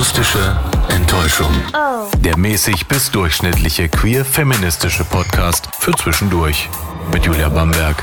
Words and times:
Akustische 0.00 0.56
Enttäuschung. 0.88 1.52
Der 2.24 2.38
mäßig 2.38 2.88
bis 2.88 3.10
durchschnittliche 3.10 3.90
queer-feministische 3.90 5.04
Podcast 5.04 5.68
für 5.78 5.92
zwischendurch. 5.92 6.70
Mit 7.12 7.26
Julia 7.26 7.50
Bamberg 7.50 8.02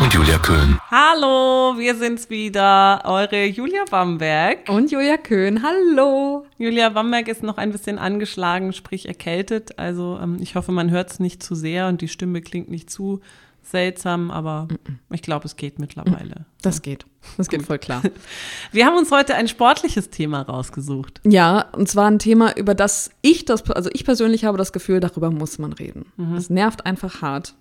und 0.00 0.14
Julia 0.14 0.38
Köhn. 0.38 0.78
Hallo, 0.90 1.74
wir 1.76 1.96
sind's 1.96 2.30
wieder, 2.30 3.02
eure 3.04 3.44
Julia 3.44 3.84
Bamberg. 3.90 4.70
Und 4.70 4.90
Julia 4.90 5.18
Köhn, 5.18 5.62
hallo. 5.62 6.46
Julia 6.56 6.88
Bamberg 6.88 7.28
ist 7.28 7.42
noch 7.42 7.58
ein 7.58 7.72
bisschen 7.72 7.98
angeschlagen, 7.98 8.72
sprich 8.72 9.06
erkältet. 9.06 9.78
Also 9.78 10.18
ähm, 10.22 10.38
ich 10.40 10.54
hoffe, 10.54 10.72
man 10.72 10.90
hört's 10.90 11.20
nicht 11.20 11.42
zu 11.42 11.54
sehr 11.54 11.88
und 11.88 12.00
die 12.00 12.08
Stimme 12.08 12.40
klingt 12.40 12.70
nicht 12.70 12.88
zu 12.88 13.20
seltsam, 13.66 14.30
aber 14.30 14.68
ich 15.10 15.22
glaube, 15.22 15.46
es 15.46 15.56
geht 15.56 15.78
mittlerweile. 15.78 16.46
Das 16.62 16.82
geht. 16.82 17.06
Das 17.36 17.48
geht 17.48 17.62
voll 17.62 17.78
klar. 17.78 18.02
Wir 18.72 18.86
haben 18.86 18.96
uns 18.96 19.10
heute 19.10 19.34
ein 19.34 19.48
sportliches 19.48 20.10
Thema 20.10 20.42
rausgesucht. 20.42 21.20
Ja, 21.24 21.66
und 21.72 21.88
zwar 21.88 22.10
ein 22.10 22.18
Thema, 22.18 22.56
über 22.56 22.74
das 22.74 23.10
ich 23.22 23.44
das, 23.44 23.68
also 23.70 23.90
ich 23.92 24.04
persönlich 24.04 24.44
habe 24.44 24.58
das 24.58 24.72
Gefühl, 24.72 25.00
darüber 25.00 25.30
muss 25.30 25.58
man 25.58 25.72
reden. 25.72 26.06
Es 26.36 26.50
nervt 26.50 26.86
einfach 26.86 27.22
hart. 27.22 27.54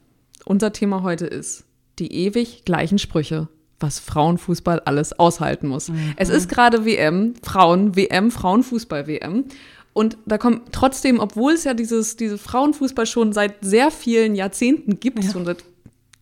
Unser 0.46 0.74
Thema 0.74 1.04
heute 1.04 1.26
ist 1.26 1.66
die 2.00 2.12
ewig 2.12 2.66
gleichen 2.66 3.00
Sprüche, 3.00 3.48
was 3.80 4.00
Frauenfußball 4.00 4.82
alles 4.82 5.18
aushalten 5.18 5.68
muss. 5.68 5.92
Es 6.16 6.30
ist 6.30 6.50
gerade 6.50 6.86
WM, 6.86 7.36
Frauen-WM, 7.44 8.32
Frauenfußball-WM. 8.32 9.46
Und 9.94 10.18
da 10.26 10.38
kommt 10.40 10.72
trotzdem, 10.72 11.20
obwohl 11.20 11.54
es 11.54 11.66
ja 11.66 11.74
dieses, 11.76 12.16
diese 12.16 12.38
Frauenfußball 12.38 13.06
schon 13.06 13.32
seit 13.32 13.56
sehr 13.62 13.92
vielen 13.92 14.36
Jahrzehnten 14.36 15.00
gibt, 15.00 15.24
schon 15.24 15.46
seit 15.46 15.64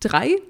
drei, 0.02 0.42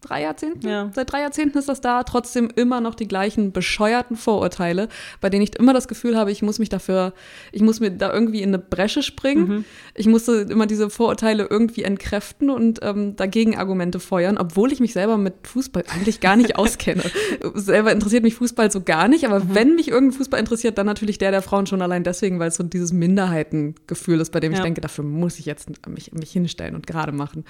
drei 0.00 0.22
Jahrzehnten? 0.22 0.66
Ja. 0.66 0.90
Seit 0.94 1.12
drei 1.12 1.20
Jahrzehnten 1.20 1.58
ist 1.58 1.68
das 1.68 1.80
da, 1.80 2.02
trotzdem 2.04 2.50
immer 2.54 2.80
noch 2.80 2.94
die 2.94 3.06
gleichen 3.08 3.52
bescheuerten 3.52 4.16
Vorurteile, 4.16 4.88
bei 5.20 5.30
denen 5.30 5.42
ich 5.42 5.56
immer 5.56 5.72
das 5.74 5.88
Gefühl 5.88 6.16
habe, 6.16 6.30
ich 6.32 6.42
muss 6.42 6.58
mich 6.58 6.68
dafür, 6.68 7.12
ich 7.52 7.62
muss 7.62 7.80
mir 7.80 7.90
da 7.90 8.12
irgendwie 8.12 8.42
in 8.42 8.50
eine 8.50 8.58
Bresche 8.58 9.02
springen. 9.02 9.64
Ich 9.94 10.06
musste 10.06 10.46
immer 10.50 10.66
diese 10.66 10.90
Vorurteile 10.90 11.46
irgendwie 11.48 11.82
entkräften 11.84 12.50
und 12.50 12.80
ähm, 12.82 13.16
dagegen 13.16 13.56
Argumente 13.56 14.00
feuern, 14.00 14.38
obwohl 14.38 14.72
ich 14.72 14.80
mich 14.80 14.92
selber 14.92 15.16
mit 15.16 15.34
Fußball 15.46 15.84
eigentlich 15.88 16.20
gar 16.20 16.36
nicht 16.36 16.56
auskenne. 16.56 17.02
selber 17.54 17.92
interessiert 17.92 18.22
mich 18.22 18.34
Fußball 18.36 18.70
so 18.70 18.80
gar 18.82 19.08
nicht, 19.08 19.24
aber 19.26 19.54
wenn 19.54 19.74
mich 19.74 19.88
irgendein 19.88 20.16
Fußball 20.18 20.40
interessiert, 20.40 20.78
dann 20.78 20.86
natürlich 20.86 21.18
der 21.18 21.30
der 21.30 21.42
Frauen 21.42 21.66
schon 21.66 21.82
allein 21.82 22.04
deswegen, 22.04 22.38
weil 22.38 22.48
es 22.48 22.56
so 22.56 22.62
dieses 22.62 22.92
Minderheitengefühl 22.92 24.20
ist, 24.20 24.30
bei 24.32 24.40
dem 24.40 24.52
ich 24.52 24.58
Ja. 24.58 24.64
denke, 24.64 24.80
dafür 24.80 25.04
muss 25.04 25.38
ich 25.38 25.46
jetzt 25.46 25.68
mich, 25.88 26.12
mich 26.12 26.30
hinstellen 26.32 26.74
und 26.74 26.86
gerade 26.86 27.12
machen. 27.12 27.44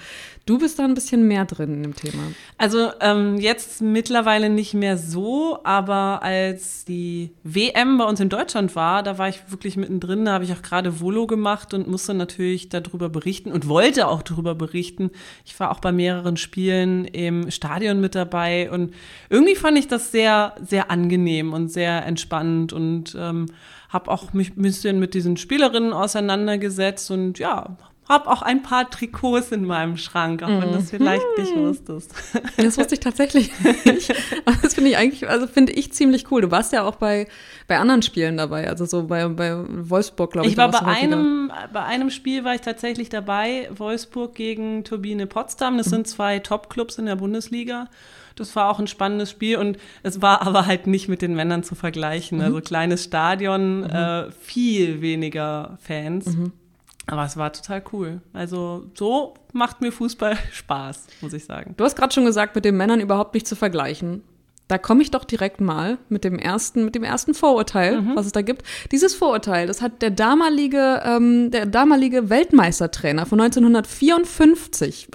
Du 0.45 0.57
bist 0.59 0.79
da 0.79 0.83
ein 0.85 0.93
bisschen 0.93 1.27
mehr 1.27 1.45
drin 1.45 1.73
in 1.75 1.83
dem 1.83 1.95
Thema. 1.95 2.23
Also 2.57 2.91
ähm, 2.99 3.37
jetzt 3.37 3.81
mittlerweile 3.81 4.49
nicht 4.49 4.75
mehr 4.75 4.95
so, 4.95 5.59
aber 5.63 6.21
als 6.21 6.85
die 6.85 7.31
WM 7.43 7.97
bei 7.97 8.05
uns 8.05 8.19
in 8.19 8.29
Deutschland 8.29 8.75
war, 8.75 9.01
da 9.01 9.17
war 9.17 9.29
ich 9.29 9.39
wirklich 9.49 9.77
mittendrin, 9.77 10.25
da 10.25 10.33
habe 10.33 10.43
ich 10.43 10.53
auch 10.53 10.61
gerade 10.61 10.99
Volo 10.99 11.25
gemacht 11.25 11.73
und 11.73 11.87
musste 11.87 12.13
natürlich 12.13 12.69
darüber 12.69 13.09
berichten 13.09 13.51
und 13.51 13.67
wollte 13.67 14.07
auch 14.07 14.21
darüber 14.21 14.53
berichten. 14.53 15.09
Ich 15.43 15.59
war 15.59 15.71
auch 15.71 15.79
bei 15.79 15.91
mehreren 15.91 16.37
Spielen 16.37 17.05
im 17.05 17.49
Stadion 17.49 17.99
mit 17.99 18.13
dabei 18.13 18.69
und 18.69 18.93
irgendwie 19.29 19.55
fand 19.55 19.79
ich 19.79 19.87
das 19.87 20.11
sehr, 20.11 20.53
sehr 20.61 20.91
angenehm 20.91 21.53
und 21.53 21.69
sehr 21.69 22.05
entspannend 22.05 22.73
und 22.73 23.17
ähm, 23.19 23.47
habe 23.89 24.11
auch 24.11 24.33
mich 24.33 24.55
ein 24.55 24.61
bisschen 24.61 24.99
mit 24.99 25.13
diesen 25.13 25.35
Spielerinnen 25.35 25.93
auseinandergesetzt 25.93 27.11
und 27.11 27.39
ja, 27.39 27.75
habe 28.09 28.29
auch 28.29 28.41
ein 28.41 28.61
paar 28.61 28.89
Trikots 28.89 29.51
in 29.51 29.65
meinem 29.65 29.95
Schrank, 29.95 30.43
auch 30.43 30.49
wenn 30.49 30.71
das 30.73 30.89
vielleicht 30.89 31.23
nicht 31.37 31.55
wusstest. 31.55 32.13
Das 32.57 32.77
wusste 32.77 32.95
ich 32.95 32.99
tatsächlich 32.99 33.51
nicht. 33.85 34.13
Aber 34.45 34.57
das 34.61 34.73
finde 34.73 34.89
ich 34.89 34.97
eigentlich, 34.97 35.29
also 35.29 35.47
finde 35.47 35.71
ich 35.71 35.93
ziemlich 35.93 36.29
cool. 36.31 36.41
Du 36.41 36.51
warst 36.51 36.73
ja 36.73 36.83
auch 36.83 36.95
bei, 36.95 37.27
bei 37.67 37.77
anderen 37.77 38.01
Spielen 38.01 38.37
dabei, 38.37 38.67
also 38.67 38.85
so 38.85 39.07
bei, 39.07 39.27
bei 39.29 39.55
Wolfsburg, 39.67 40.31
glaube 40.31 40.47
ich. 40.47 40.53
Ich 40.53 40.57
war 40.57 40.71
bei 40.71 40.79
du 40.79 40.85
einem, 40.85 41.51
bei 41.71 41.83
einem 41.83 42.09
Spiel 42.09 42.43
war 42.43 42.55
ich 42.55 42.61
tatsächlich 42.61 43.09
dabei, 43.09 43.69
Wolfsburg 43.73 44.35
gegen 44.35 44.83
Turbine 44.83 45.27
Potsdam. 45.27 45.77
Das 45.77 45.87
sind 45.87 46.07
zwei 46.07 46.39
Top-Clubs 46.39 46.97
in 46.97 47.05
der 47.05 47.15
Bundesliga. 47.15 47.87
Das 48.35 48.55
war 48.55 48.69
auch 48.69 48.79
ein 48.79 48.87
spannendes 48.87 49.29
Spiel 49.29 49.57
und 49.57 49.77
es 50.03 50.21
war 50.21 50.41
aber 50.41 50.65
halt 50.65 50.87
nicht 50.87 51.07
mit 51.07 51.21
den 51.21 51.35
Männern 51.35 51.63
zu 51.63 51.75
vergleichen. 51.75 52.41
Also 52.41 52.61
kleines 52.61 53.03
Stadion, 53.03 53.83
äh, 53.83 54.31
viel 54.31 55.01
weniger 55.01 55.77
Fans. 55.81 56.25
Aber 57.07 57.25
es 57.25 57.35
war 57.35 57.51
total 57.51 57.83
cool. 57.91 58.21
Also 58.33 58.85
so 58.93 59.33
macht 59.53 59.81
mir 59.81 59.91
Fußball 59.91 60.37
Spaß, 60.51 61.07
muss 61.21 61.33
ich 61.33 61.45
sagen. 61.45 61.73
Du 61.77 61.83
hast 61.83 61.95
gerade 61.95 62.13
schon 62.13 62.25
gesagt, 62.25 62.55
mit 62.55 62.65
den 62.65 62.77
Männern 62.77 62.99
überhaupt 62.99 63.33
nicht 63.33 63.47
zu 63.47 63.55
vergleichen. 63.55 64.23
Da 64.67 64.77
komme 64.77 65.01
ich 65.01 65.11
doch 65.11 65.25
direkt 65.25 65.59
mal 65.59 65.97
mit 66.07 66.23
dem 66.23 66.39
ersten, 66.39 66.85
mit 66.85 66.95
dem 66.95 67.03
ersten 67.03 67.33
Vorurteil, 67.33 68.15
was 68.15 68.25
es 68.25 68.31
da 68.31 68.41
gibt. 68.41 68.63
Dieses 68.93 69.13
Vorurteil, 69.13 69.67
das 69.67 69.81
hat 69.81 70.01
der 70.01 70.11
damalige, 70.11 71.01
ähm, 71.03 71.51
der 71.51 71.65
damalige 71.65 72.29
Weltmeistertrainer 72.29 73.25
von 73.25 73.41
1954 73.41 75.09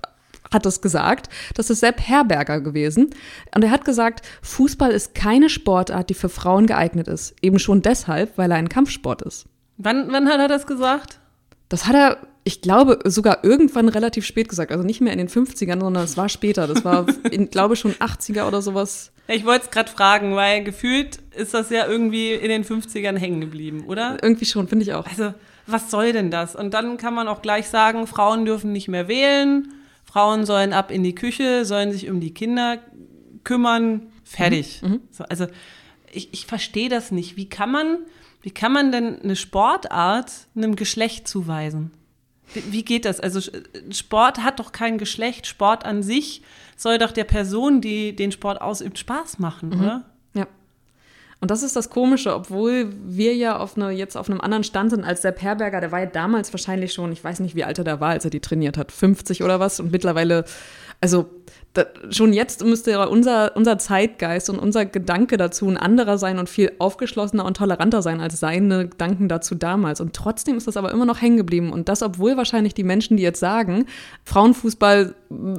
hat 0.53 0.67
es 0.67 0.83
gesagt. 0.83 1.29
Das 1.55 1.71
ist 1.71 1.81
Sepp 1.81 2.01
Herberger 2.01 2.61
gewesen. 2.61 3.11
Und 3.55 3.65
er 3.65 3.71
hat 3.71 3.87
gesagt, 3.87 4.27
Fußball 4.43 4.91
ist 4.91 5.15
keine 5.15 5.49
Sportart, 5.49 6.11
die 6.11 6.15
für 6.15 6.29
Frauen 6.29 6.67
geeignet 6.67 7.09
ist. 7.09 7.35
Eben 7.41 7.59
schon 7.59 7.81
deshalb, 7.81 8.37
weil 8.37 8.51
er 8.51 8.59
ein 8.59 8.69
Kampfsport 8.69 9.23
ist. 9.23 9.47
Wann, 9.79 10.13
wann 10.13 10.29
hat 10.29 10.39
er 10.39 10.49
das 10.49 10.67
gesagt? 10.67 11.19
Das 11.69 11.87
hat 11.87 11.95
er, 11.95 12.19
ich 12.45 12.61
glaube, 12.61 12.99
sogar 13.05 13.45
irgendwann 13.45 13.89
relativ 13.89 14.25
spät 14.25 14.49
gesagt. 14.49 14.71
Also 14.71 14.85
nicht 14.85 15.01
mehr 15.01 15.13
in 15.13 15.19
den 15.19 15.29
50ern, 15.29 15.81
sondern 15.81 16.05
es 16.05 16.17
war 16.17 16.29
später. 16.29 16.67
Das 16.67 16.85
war, 16.85 17.07
in, 17.31 17.51
glaube 17.51 17.77
schon 17.77 17.93
80er 17.95 18.47
oder 18.47 18.63
sowas. 18.63 19.13
Ich 19.29 19.45
wollte 19.45 19.65
es 19.65 19.71
gerade 19.71 19.91
fragen, 19.91 20.37
weil 20.37 20.63
gefühlt 20.63 21.19
ist 21.35 21.55
das 21.55 21.71
ja 21.71 21.87
irgendwie 21.87 22.33
in 22.33 22.49
den 22.49 22.65
50ern 22.65 23.17
hängen 23.17 23.41
geblieben, 23.41 23.85
oder? 23.87 24.19
Irgendwie 24.23 24.45
schon, 24.45 24.69
finde 24.69 24.85
ich 24.85 24.95
auch. 24.95 25.07
Also, 25.07 25.35
was 25.67 25.91
soll 25.91 26.13
denn 26.13 26.31
das? 26.31 26.55
Und 26.55 26.73
dann 26.75 26.97
kann 26.97 27.13
man 27.15 27.27
auch 27.27 27.43
gleich 27.43 27.69
sagen, 27.69 28.07
Frauen 28.07 28.45
dürfen 28.45 28.71
nicht 28.71 28.87
mehr 28.87 29.09
wählen, 29.09 29.73
Frauen 30.05 30.47
sollen 30.47 30.73
ab 30.73 30.93
in 30.93 31.03
die 31.03 31.17
Küche, 31.17 31.65
sollen 31.65 31.91
sich 31.91 32.09
um 32.09 32.21
die 32.21 32.33
Kinder 32.33 32.79
kümmern, 33.43 34.13
fertig. 34.23 34.81
So, 35.11 35.25
also, 35.25 35.47
ich, 36.13 36.33
ich 36.33 36.47
verstehe 36.47 36.89
das 36.89 37.11
nicht. 37.11 37.37
Wie 37.37 37.49
kann 37.49 37.73
man, 37.73 37.99
wie 38.43 38.51
kann 38.51 38.73
man 38.73 38.93
denn 38.93 39.21
eine 39.23 39.37
Sportart 39.37 40.33
einem 40.55 40.77
Geschlecht 40.77 41.29
zuweisen? 41.29 41.91
Wie, 42.55 42.85
geht 42.85 43.05
das? 43.05 43.19
Also, 43.19 43.41
Sport 43.91 44.43
hat 44.45 44.61
doch 44.61 44.71
kein 44.71 44.99
Geschlecht. 44.99 45.47
Sport 45.47 45.85
an 45.85 46.03
sich 46.03 46.43
soll 46.77 46.99
doch 46.99 47.11
der 47.11 47.25
Person, 47.25 47.81
die 47.81 48.15
den 48.15 48.31
Sport 48.31 48.61
ausübt, 48.61 48.99
Spaß 48.99 49.41
machen, 49.41 49.73
oder? 49.75 50.05
Ja. 50.35 50.47
Und 51.41 51.51
das 51.51 51.63
ist 51.63 51.77
das 51.77 51.91
Komische, 51.91 52.35
obwohl 52.35 52.93
wir 53.05 53.35
ja 53.35 53.59
auf 53.59 53.77
eine, 53.77 53.91
jetzt 53.91 54.17
auf 54.17 54.31
einem 54.31 54.41
anderen 54.41 54.65
Stand 54.65 54.91
sind 54.91 55.05
als 55.05 55.21
der 55.21 55.33
Perberger, 55.33 55.81
der 55.81 55.93
war 55.93 56.01
ja 56.01 56.07
damals 56.07 56.53
wahrscheinlich 56.53 56.95
schon, 56.95 57.13
ich 57.13 57.23
weiß 57.23 57.41
nicht, 57.41 57.55
wie 57.55 57.65
alt 57.65 57.79
er 57.79 57.85
da 57.85 58.01
war, 58.01 58.11
als 58.11 58.25
er 58.25 58.31
die 58.31 58.41
trainiert 58.41 58.79
hat, 58.79 58.91
50 58.91 59.43
oder 59.43 59.61
was. 59.61 59.79
Und 59.79 59.93
mittlerweile, 59.93 60.45
also 61.01 61.29
da, 61.77 61.87
schon 62.11 62.33
jetzt 62.33 62.65
müsste 62.65 63.09
unser, 63.09 63.55
unser 63.57 63.79
Zeitgeist 63.79 64.49
und 64.51 64.59
unser 64.59 64.87
Gedanke 64.87 65.37
dazu 65.37 65.69
ein 65.69 65.77
anderer 65.77 66.19
sein 66.19 66.39
und 66.39 66.49
viel 66.49 66.73
aufgeschlossener 66.79 67.45
und 67.45 67.57
toleranter 67.57 68.03
sein 68.03 68.21
als 68.21 68.41
seine 68.41 68.89
Gedanken 68.89 69.29
dazu 69.29 69.55
damals. 69.55 70.01
Und 70.01 70.15
trotzdem 70.15 70.57
ist 70.57 70.67
das 70.67 70.77
aber 70.77 70.91
immer 70.91 71.05
noch 71.05 71.21
hängen 71.21 71.37
geblieben. 71.37 71.73
Und 71.73 71.89
das, 71.89 72.03
obwohl 72.03 72.37
wahrscheinlich 72.37 72.75
die 72.75 72.85
Menschen, 72.85 73.17
die 73.17 73.23
jetzt 73.23 73.41
sagen, 73.41 73.87
Frauenfußball 74.25 75.15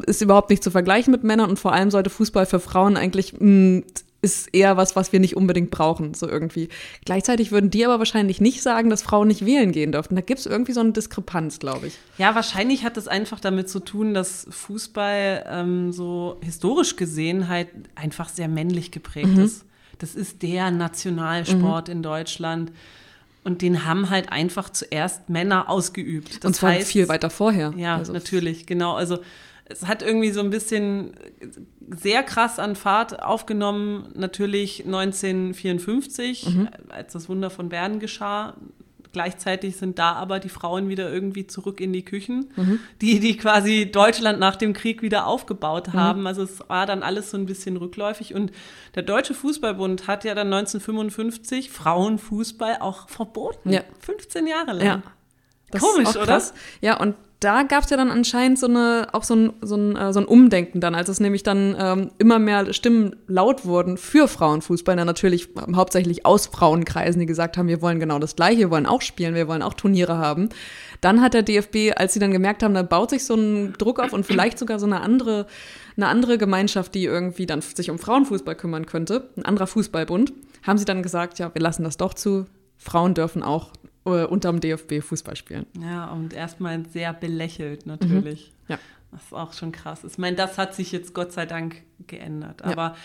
ist 0.06 0.22
überhaupt 0.22 0.50
nicht 0.50 0.64
zu 0.64 0.72
vergleichen 0.72 1.12
mit 1.12 1.24
Männern 1.24 1.50
und 1.50 1.60
vor 1.60 1.74
allem 1.74 1.92
sollte 1.92 2.10
Fußball 2.10 2.46
für 2.46 2.60
Frauen 2.60 2.98
eigentlich 2.98 3.34
mh, 3.40 3.84
ist 4.28 4.54
eher 4.54 4.78
was, 4.78 4.96
was 4.96 5.14
wir 5.14 5.20
nicht 5.20 5.36
unbedingt 5.38 5.72
brauchen, 5.72 6.14
so 6.14 6.28
irgendwie. 6.28 6.70
Gleichzeitig 7.06 7.52
würden 7.52 7.70
die 7.70 7.86
aber 7.86 8.00
wahrscheinlich 8.00 8.42
nicht 8.42 8.62
sagen, 8.62 8.90
dass 8.90 9.02
Frauen 9.02 9.28
nicht 9.30 9.46
wählen 9.46 9.72
gehen 9.72 9.92
dürften. 9.92 10.16
Da 10.16 10.22
gibt 10.22 10.40
es 10.40 10.46
irgendwie 10.46 10.74
so 10.74 10.82
eine 10.82 10.92
Diskrepanz, 10.92 11.60
glaube 11.60 11.88
ich. 11.88 11.98
Ja, 12.18 12.36
wahrscheinlich 12.36 12.84
hat 12.84 12.98
es 12.98 13.08
einfach 13.08 13.40
damit 13.40 13.70
zu 13.70 13.80
tun, 13.80 14.14
dass 14.14 14.48
Fußball 14.50 15.46
ähm, 15.50 15.92
so 15.92 16.38
historisch 16.42 16.96
gesehen 16.96 17.48
halt 17.48 17.70
einfach 17.96 18.30
sehr 18.30 18.48
männlich 18.48 18.92
geprägt 18.92 19.38
ist. 19.38 19.66
Das 20.00 20.14
ist 20.16 20.44
der 20.44 20.70
Nationalsport 20.72 21.90
in 21.90 22.04
Deutschland. 22.04 22.72
Und 23.44 23.62
den 23.62 23.86
haben 23.86 24.10
halt 24.10 24.30
einfach 24.30 24.70
zuerst 24.70 25.30
Männer 25.30 25.70
ausgeübt. 25.70 26.44
Das 26.44 26.46
Und 26.46 26.54
zwar 26.54 26.72
heißt, 26.72 26.90
viel 26.90 27.08
weiter 27.08 27.30
vorher. 27.30 27.74
Ja, 27.78 27.96
Also, 27.96 28.12
natürlich, 28.12 28.66
genau. 28.66 28.96
Also 28.96 29.20
es 29.70 29.86
hat 29.88 30.02
irgendwie 30.02 30.32
so 30.32 30.40
ein 30.42 30.50
bisschen 30.50 31.12
sehr 31.90 32.24
krass 32.24 32.60
an 32.60 32.76
Fahrt 32.76 33.22
aufgenommen, 33.24 34.10
natürlich 34.16 34.86
1954, 34.86 36.46
Mhm. 36.56 36.70
als 36.90 37.14
das 37.14 37.30
Wunder 37.30 37.50
von 37.50 37.70
Bern 37.70 38.00
geschah. 38.00 38.56
Gleichzeitig 39.14 39.78
sind 39.78 39.98
da 39.98 40.12
aber 40.14 40.40
die 40.40 40.50
Frauen 40.50 40.90
wieder 40.90 41.12
irgendwie 41.12 41.48
zurück 41.48 41.80
in 41.82 41.92
die 41.94 42.04
Küchen, 42.04 42.52
Mhm. 42.56 42.80
die, 43.02 43.20
die 43.20 43.36
quasi 43.38 43.90
Deutschland 43.90 44.38
nach 44.40 44.58
dem 44.58 44.74
Krieg 44.74 45.02
wieder 45.02 45.26
aufgebaut 45.26 45.94
haben. 45.94 46.28
Also 46.28 46.44
es 46.44 46.60
war 46.70 46.86
dann 46.86 47.02
alles 47.04 47.32
so 47.32 47.38
ein 47.38 47.46
bisschen 47.46 47.78
rückläufig. 47.78 48.36
Und 48.36 48.52
der 48.96 49.04
Deutsche 49.04 49.34
Fußballbund 49.34 50.08
hat 50.08 50.24
ja 50.24 50.36
dann 50.36 50.50
1955 50.50 51.72
Frauenfußball 51.72 52.78
auch 52.82 53.08
verboten. 53.10 53.72
Ja. 53.72 53.82
15 54.02 54.46
Jahre 54.46 54.74
lang. 54.74 54.86
Ja. 54.86 55.04
Das 55.72 55.82
Komisch, 55.82 56.16
oder? 56.16 56.42
Ja, 56.82 57.00
und 57.00 57.16
da 57.40 57.64
gab 57.64 57.84
es 57.84 57.90
ja 57.92 57.98
dann 57.98 58.10
anscheinend 58.10 58.58
so 58.58 58.68
eine, 58.68 59.10
auch 59.12 59.24
so 59.24 59.36
ein, 59.36 59.54
so 59.62 59.76
ein, 59.76 59.96
äh, 59.96 60.12
so 60.12 60.20
ein 60.20 60.26
Umdenken 60.26 60.82
dann, 60.82 60.96
als 60.96 61.08
es 61.08 61.20
nämlich 61.20 61.44
dann 61.44 61.76
ähm, 61.80 62.12
immer 62.18 62.40
mehr 62.40 62.74
Stimmen 62.74 63.16
laut 63.28 63.64
wurden 63.66 63.98
für 63.98 64.28
Frauenfußball, 64.28 64.96
dann 64.96 65.06
natürlich 65.06 65.50
ähm, 65.56 65.76
hauptsächlich 65.76 66.26
aus 66.26 66.48
Frauenkreisen, 66.48 67.20
die 67.20 67.28
gesagt 67.28 67.58
haben, 67.58 67.68
wir 67.68 67.82
wollen 67.82 68.00
genau 68.00 68.18
das 68.18 68.36
Gleiche, 68.36 68.62
wir 68.62 68.72
wollen 68.72 68.88
auch 68.88 69.02
spielen, 69.02 69.36
wir 69.36 69.48
wollen 69.48 69.62
auch 69.62 69.76
Turniere 69.76 70.18
haben. 70.18 70.50
Dann 71.00 71.22
hat 71.22 71.36
der 71.36 71.44
DFB, 71.44 71.96
als 71.96 72.14
sie 72.14 72.20
dann 72.20 72.32
gemerkt 72.32 72.64
haben, 72.64 72.74
da 72.74 72.82
baut 72.82 73.12
sich 73.12 73.24
so 73.24 73.36
ein 73.36 73.74
Druck 73.74 74.00
auf 74.00 74.14
und 74.14 74.26
vielleicht 74.26 74.58
sogar 74.58 74.80
so 74.80 74.88
eine 74.88 75.02
andere, 75.02 75.46
eine 75.96 76.08
andere 76.08 76.40
Gemeinschaft, 76.40 76.96
die 76.96 77.06
irgendwie 77.06 77.46
dann 77.46 77.62
sich 77.62 77.92
um 77.92 78.00
Frauenfußball 78.00 78.56
kümmern 78.56 78.88
könnte, 78.88 79.30
ein 79.38 79.46
anderer 79.46 79.68
Fußballbund, 79.68 80.34
haben 80.64 80.80
sie 80.80 80.86
dann 80.86 81.04
gesagt, 81.04 81.38
ja, 81.38 81.54
wir 81.54 81.62
lassen 81.62 81.84
das 81.84 81.98
doch 81.98 82.16
zu. 82.16 82.48
Frauen 82.78 83.14
dürfen 83.14 83.44
auch 83.44 83.72
äh, 84.08 84.26
unterm 84.26 84.60
DFB 84.60 85.02
Fußball 85.02 85.36
spielen. 85.36 85.66
Ja, 85.80 86.12
und 86.12 86.34
erstmal 86.34 86.86
sehr 86.88 87.14
belächelt 87.14 87.86
natürlich. 87.86 88.52
Mhm. 88.68 88.74
Ja. 88.74 88.80
Das 89.12 89.24
ist 89.24 89.34
auch 89.34 89.54
schon 89.54 89.72
krass. 89.72 90.04
Ich 90.04 90.18
meine, 90.18 90.36
das 90.36 90.58
hat 90.58 90.76
sich 90.76 90.92
jetzt 90.92 91.14
Gott 91.14 91.32
sei 91.32 91.46
Dank 91.46 91.82
geändert. 92.08 92.62
Aber 92.64 92.82
ja. 92.82 92.96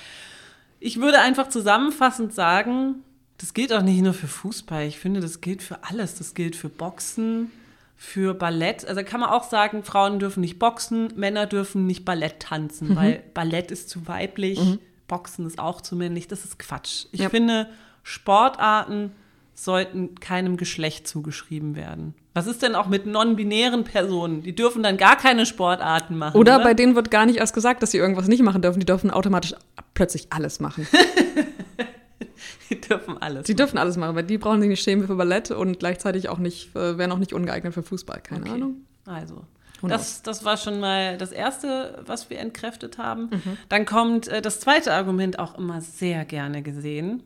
ich 0.81 1.00
würde 1.00 1.20
einfach 1.20 1.49
zusammenfassend 1.49 2.34
sagen, 2.34 2.96
das 3.38 3.54
gilt 3.54 3.72
auch 3.72 3.82
nicht 3.82 4.02
nur 4.02 4.14
für 4.14 4.28
Fußball. 4.28 4.87
Ich 4.87 4.99
finde, 4.99 5.20
das 5.20 5.40
gilt 5.40 5.62
für 5.62 5.84
alles. 5.84 6.16
Das 6.16 6.34
gilt 6.34 6.56
für 6.56 6.69
Boxen, 6.69 7.50
für 7.96 8.34
Ballett. 8.34 8.84
Also 8.87 9.02
kann 9.05 9.20
man 9.20 9.31
auch 9.31 9.44
sagen, 9.44 9.84
Frauen 9.84 10.19
dürfen 10.19 10.40
nicht 10.40 10.58
boxen, 10.58 11.12
Männer 11.16 11.46
dürfen 11.46 11.87
nicht 11.87 12.05
Ballett 12.05 12.40
tanzen, 12.40 12.90
mhm. 12.90 12.96
weil 12.96 13.22
Ballett 13.32 13.70
ist 13.70 13.88
zu 13.88 14.06
weiblich, 14.08 14.60
mhm. 14.60 14.78
Boxen 15.08 15.46
ist 15.46 15.58
auch 15.58 15.81
zu 15.81 15.96
männlich. 15.96 16.26
Das 16.28 16.44
ist 16.44 16.58
Quatsch. 16.58 17.06
Ich 17.12 17.20
ja. 17.20 17.28
finde, 17.28 17.69
Sportarten 18.02 19.12
sollten 19.54 20.14
keinem 20.16 20.56
Geschlecht 20.56 21.06
zugeschrieben 21.06 21.76
werden. 21.76 22.14
Was 22.34 22.46
ist 22.46 22.62
denn 22.62 22.75
auch 22.75 22.88
mit 22.88 23.06
non-binären 23.06 23.84
Personen? 23.84 24.43
Die 24.43 24.54
dürfen 24.54 24.82
dann 24.82 24.96
gar 24.96 25.16
keine 25.16 25.44
Sportarten 25.44 26.16
machen. 26.16 26.38
Oder, 26.38 26.56
oder, 26.56 26.64
bei 26.64 26.75
denen 26.75 26.94
wird 26.94 27.10
gar 27.10 27.26
nicht 27.26 27.38
erst 27.38 27.54
gesagt, 27.54 27.82
dass 27.82 27.90
sie 27.90 27.99
irgendwas 27.99 28.28
nicht 28.28 28.43
machen 28.43 28.62
dürfen. 28.62 28.81
Die 28.81 28.87
dürfen 28.87 29.10
automatisch 29.10 29.54
plötzlich 29.93 30.28
alles 30.31 30.58
machen. 30.58 30.87
die 32.70 32.81
dürfen 32.81 33.20
alles. 33.20 33.44
Die 33.44 33.52
machen. 33.52 33.56
dürfen 33.58 33.78
alles 33.78 33.96
machen, 33.99 34.16
weil 34.16 34.25
die 34.25 34.38
brauchen 34.38 34.60
sich 34.60 34.70
nicht 34.70 34.82
schämen 34.82 35.06
für 35.06 35.16
Ballett 35.16 35.50
und 35.50 35.78
gleichzeitig 35.78 36.31
auch 36.31 36.38
nicht, 36.38 36.75
äh, 36.75 36.96
wären 36.96 37.12
auch 37.12 37.19
nicht 37.19 37.34
ungeeignet 37.34 37.75
für 37.75 37.82
Fußball. 37.82 38.20
Keine 38.22 38.43
okay. 38.43 38.52
Ahnung. 38.52 38.76
Also. 39.05 39.44
Das, 39.82 40.22
das 40.22 40.44
war 40.44 40.56
schon 40.56 40.78
mal 40.78 41.19
das 41.19 41.32
Erste, 41.32 42.00
was 42.06 42.31
wir 42.31 42.38
entkräftet 42.38 42.98
haben. 42.98 43.31
Mhm. 43.32 43.58
Dann 43.69 43.84
kommt 43.84 44.28
äh, 44.28 44.40
das 44.40 44.60
zweite 44.60 44.93
Argument, 44.94 45.40
auch 45.40 45.58
immer 45.58 45.81
sehr 45.81 46.25
gerne 46.25 46.62
gesehen. 46.62 47.22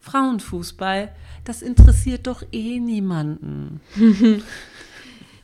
Frauenfußball, 0.00 1.12
das 1.44 1.62
interessiert 1.62 2.26
doch 2.26 2.42
eh 2.52 2.80
niemanden. 2.80 3.80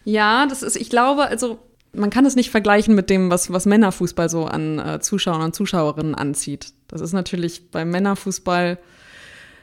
ja, 0.04 0.46
das 0.46 0.62
ist, 0.62 0.76
ich 0.76 0.90
glaube, 0.90 1.26
also 1.26 1.58
man 1.92 2.10
kann 2.10 2.26
es 2.26 2.36
nicht 2.36 2.50
vergleichen 2.50 2.94
mit 2.94 3.10
dem, 3.10 3.30
was, 3.30 3.52
was 3.52 3.66
Männerfußball 3.66 4.28
so 4.28 4.44
an 4.44 4.78
äh, 4.78 5.00
Zuschauern 5.00 5.42
und 5.42 5.54
Zuschauerinnen 5.54 6.14
anzieht. 6.14 6.72
Das 6.88 7.00
ist 7.00 7.12
natürlich 7.12 7.70
beim 7.70 7.90
Männerfußball, 7.90 8.78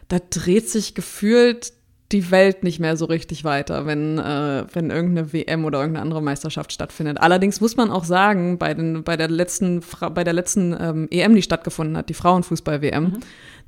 da 0.07 0.17
dreht 0.29 0.69
sich 0.69 0.95
gefühlt 0.95 1.73
die 2.11 2.29
Welt 2.29 2.63
nicht 2.63 2.79
mehr 2.79 2.95
so 2.95 3.05
richtig 3.05 3.43
weiter, 3.43 3.85
wenn, 3.85 4.19
äh, 4.19 4.65
wenn 4.71 4.91
irgendeine 4.91 5.33
WM 5.33 5.65
oder 5.65 5.79
irgendeine 5.79 6.03
andere 6.03 6.21
Meisterschaft 6.21 6.71
stattfindet. 6.71 7.19
Allerdings 7.19 7.59
muss 7.59 7.75
man 7.75 7.89
auch 7.89 8.03
sagen, 8.03 8.59
bei, 8.59 8.73
den, 8.73 9.03
bei 9.03 9.17
der 9.17 9.29
letzten, 9.29 9.81
bei 10.13 10.23
der 10.23 10.33
letzten 10.33 10.75
ähm, 10.79 11.07
EM, 11.09 11.33
die 11.33 11.41
stattgefunden 11.41 11.97
hat, 11.97 12.09
die 12.09 12.13
Frauenfußball-WM, 12.13 13.03
mhm. 13.03 13.19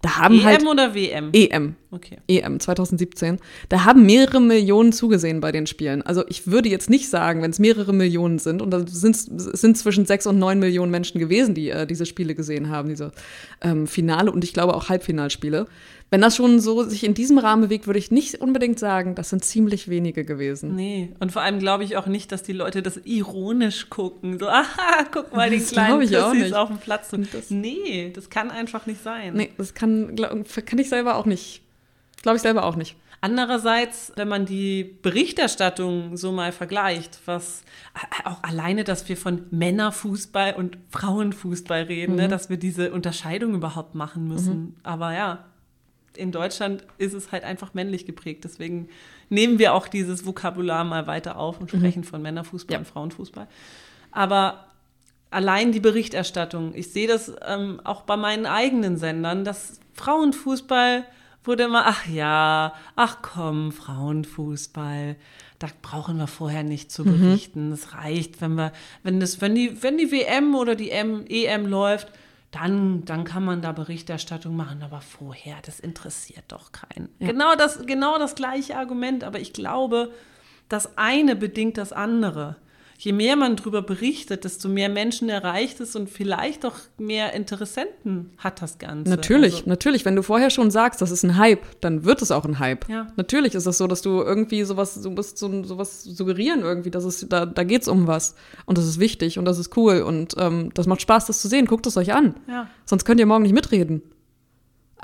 Da 0.05 0.17
haben 0.17 0.35
EM 0.35 0.43
halt 0.43 0.67
oder 0.67 0.93
WM? 0.93 1.31
EM. 1.33 1.75
Okay. 1.89 2.17
EM 2.27 2.59
2017. 2.59 3.39
Da 3.69 3.85
haben 3.85 4.05
mehrere 4.05 4.39
Millionen 4.39 4.93
zugesehen 4.93 5.39
bei 5.39 5.51
den 5.51 5.65
Spielen. 5.65 6.03
Also 6.03 6.23
ich 6.29 6.45
würde 6.45 6.69
jetzt 6.69 6.91
nicht 6.91 7.09
sagen, 7.09 7.41
wenn 7.41 7.49
es 7.49 7.57
mehrere 7.57 7.91
Millionen 7.91 8.37
sind, 8.37 8.61
und 8.61 8.69
da 8.69 8.85
sind 8.85 9.15
es 9.15 9.25
sind 9.25 9.75
zwischen 9.79 10.05
sechs 10.05 10.27
und 10.27 10.37
neun 10.37 10.59
Millionen 10.59 10.91
Menschen 10.91 11.17
gewesen, 11.17 11.55
die 11.55 11.71
äh, 11.71 11.87
diese 11.87 12.05
Spiele 12.05 12.35
gesehen 12.35 12.69
haben, 12.69 12.87
diese 12.87 13.13
ähm, 13.61 13.87
Finale 13.87 14.31
und 14.31 14.43
ich 14.43 14.53
glaube 14.53 14.75
auch 14.75 14.89
Halbfinalspiele. 14.89 15.65
Wenn 16.15 16.21
das 16.21 16.37
schon 16.37 16.61
so 16.61 16.83
sich 16.83 17.03
in 17.03 17.13
diesem 17.13 17.37
Rahmen 17.39 17.63
bewegt, 17.63 17.87
würde 17.87 17.99
ich 17.99 18.09
nicht 18.09 18.35
unbedingt 18.35 18.79
sagen, 18.79 19.15
das 19.15 19.31
sind 19.31 19.43
ziemlich 19.43 19.89
wenige 19.89 20.23
gewesen. 20.23 20.73
Nee, 20.73 21.11
und 21.19 21.33
vor 21.33 21.41
allem 21.41 21.59
glaube 21.59 21.83
ich 21.83 21.97
auch 21.97 22.05
nicht, 22.05 22.31
dass 22.31 22.41
die 22.41 22.53
Leute 22.53 22.81
das 22.81 22.95
ironisch 23.03 23.89
gucken. 23.89 24.39
So, 24.39 24.47
aha, 24.47 25.07
guck 25.11 25.35
mal, 25.35 25.49
die 25.49 25.59
kleinen 25.59 26.01
ich 26.03 26.11
nicht. 26.11 26.53
auf 26.53 26.69
dem 26.69 26.77
Platz. 26.77 27.11
Und 27.11 27.33
das, 27.33 27.49
nee, 27.49 28.13
das 28.15 28.29
kann 28.29 28.49
einfach 28.49 28.85
nicht 28.85 29.03
sein. 29.03 29.33
Nee, 29.33 29.49
das 29.57 29.73
kann, 29.73 30.15
glaub, 30.15 30.31
kann 30.65 30.79
ich 30.79 30.87
selber 30.87 31.17
auch 31.17 31.25
nicht. 31.25 31.63
Glaube 32.21 32.37
ich 32.37 32.41
selber 32.41 32.63
auch 32.63 32.77
nicht. 32.77 32.95
Andererseits, 33.19 34.13
wenn 34.15 34.29
man 34.29 34.45
die 34.45 34.85
Berichterstattung 34.85 36.15
so 36.15 36.31
mal 36.31 36.53
vergleicht, 36.53 37.19
was 37.25 37.63
auch 38.23 38.41
alleine, 38.41 38.85
dass 38.85 39.09
wir 39.09 39.17
von 39.17 39.47
Männerfußball 39.51 40.53
und 40.53 40.77
Frauenfußball 40.91 41.83
reden, 41.83 42.15
ne, 42.15 42.21
mhm. 42.21 42.27
ne, 42.27 42.29
dass 42.29 42.49
wir 42.49 42.55
diese 42.55 42.93
Unterscheidung 42.93 43.53
überhaupt 43.53 43.95
machen 43.95 44.29
müssen. 44.29 44.57
Mhm. 44.57 44.75
Aber 44.83 45.13
ja, 45.13 45.43
in 46.17 46.31
Deutschland 46.31 46.83
ist 46.97 47.13
es 47.13 47.31
halt 47.31 47.43
einfach 47.43 47.73
männlich 47.73 48.05
geprägt. 48.05 48.43
Deswegen 48.43 48.89
nehmen 49.29 49.59
wir 49.59 49.73
auch 49.73 49.87
dieses 49.87 50.25
Vokabular 50.25 50.83
mal 50.83 51.07
weiter 51.07 51.37
auf 51.37 51.59
und 51.59 51.69
sprechen 51.69 52.01
mhm. 52.01 52.05
von 52.05 52.21
Männerfußball 52.21 52.73
ja. 52.73 52.79
und 52.79 52.85
Frauenfußball. 52.85 53.47
Aber 54.11 54.65
allein 55.31 55.71
die 55.71 55.79
Berichterstattung, 55.79 56.73
ich 56.75 56.91
sehe 56.91 57.07
das 57.07 57.33
ähm, 57.45 57.81
auch 57.83 58.03
bei 58.03 58.17
meinen 58.17 58.45
eigenen 58.45 58.97
Sendern, 58.97 59.43
dass 59.43 59.79
Frauenfußball 59.93 61.05
wurde 61.43 61.63
immer, 61.63 61.83
ach 61.85 62.07
ja, 62.07 62.73
ach 62.95 63.17
komm, 63.21 63.71
Frauenfußball, 63.71 65.15
da 65.59 65.67
brauchen 65.81 66.17
wir 66.17 66.27
vorher 66.27 66.63
nicht 66.63 66.91
zu 66.91 67.03
mhm. 67.03 67.19
berichten. 67.19 67.71
Es 67.71 67.91
mhm. 67.91 67.99
reicht, 67.99 68.41
wenn 68.41 68.55
wir, 68.55 68.71
wenn 69.03 69.19
das, 69.19 69.41
wenn 69.41 69.55
die, 69.55 69.81
wenn 69.83 69.97
die 69.97 70.11
WM 70.11 70.55
oder 70.55 70.75
die 70.75 70.91
M, 70.91 71.25
EM 71.27 71.67
läuft, 71.67 72.07
dann, 72.55 73.03
dann 73.03 73.25
kann 73.25 73.43
man 73.43 73.61
da 73.61 73.73
Berichterstattung 73.73 74.55
machen, 74.55 74.81
aber 74.81 75.01
vorher, 75.01 75.57
das 75.63 75.81
interessiert 75.81 76.45
doch 76.47 76.71
keinen. 76.71 77.09
Ja. 77.19 77.27
Genau, 77.27 77.55
das, 77.55 77.85
genau 77.85 78.17
das 78.17 78.35
gleiche 78.35 78.77
Argument, 78.77 79.25
aber 79.25 79.39
ich 79.39 79.51
glaube, 79.51 80.11
das 80.69 80.97
eine 80.97 81.35
bedingt 81.35 81.77
das 81.77 81.91
andere 81.91 82.55
je 82.97 83.11
mehr 83.11 83.35
man 83.35 83.55
darüber 83.55 83.81
berichtet, 83.81 84.43
desto 84.43 84.69
mehr 84.69 84.89
Menschen 84.89 85.29
erreicht 85.29 85.79
es 85.79 85.95
und 85.95 86.09
vielleicht 86.09 86.65
auch 86.65 86.75
mehr 86.97 87.33
Interessenten 87.33 88.31
hat 88.37 88.61
das 88.61 88.77
Ganze. 88.77 89.09
Natürlich, 89.09 89.55
also, 89.55 89.69
natürlich. 89.69 90.05
Wenn 90.05 90.15
du 90.15 90.23
vorher 90.23 90.49
schon 90.49 90.71
sagst, 90.71 91.01
das 91.01 91.11
ist 91.11 91.23
ein 91.23 91.37
Hype, 91.37 91.63
dann 91.81 92.05
wird 92.05 92.21
es 92.21 92.31
auch 92.31 92.45
ein 92.45 92.59
Hype. 92.59 92.89
Ja. 92.89 93.07
Natürlich 93.15 93.55
ist 93.55 93.65
es 93.65 93.77
so, 93.77 93.87
dass 93.87 94.01
du 94.01 94.21
irgendwie 94.21 94.63
sowas, 94.63 95.01
du 95.01 95.09
musst 95.09 95.37
so, 95.37 95.63
sowas 95.63 96.03
suggerieren 96.03 96.61
irgendwie, 96.61 96.91
dass 96.91 97.03
es, 97.03 97.27
da, 97.27 97.45
da 97.45 97.63
geht 97.63 97.81
es 97.81 97.87
um 97.87 98.07
was. 98.07 98.35
Und 98.65 98.77
das 98.77 98.85
ist 98.85 98.99
wichtig 98.99 99.37
und 99.37 99.45
das 99.45 99.59
ist 99.59 99.75
cool 99.77 100.01
und 100.01 100.35
ähm, 100.37 100.71
das 100.73 100.87
macht 100.87 101.01
Spaß, 101.01 101.25
das 101.25 101.41
zu 101.41 101.47
sehen. 101.47 101.65
Guckt 101.65 101.85
es 101.87 101.97
euch 101.97 102.13
an. 102.13 102.35
Ja. 102.47 102.69
Sonst 102.85 103.05
könnt 103.05 103.19
ihr 103.19 103.25
morgen 103.25 103.43
nicht 103.43 103.53
mitreden. 103.53 104.01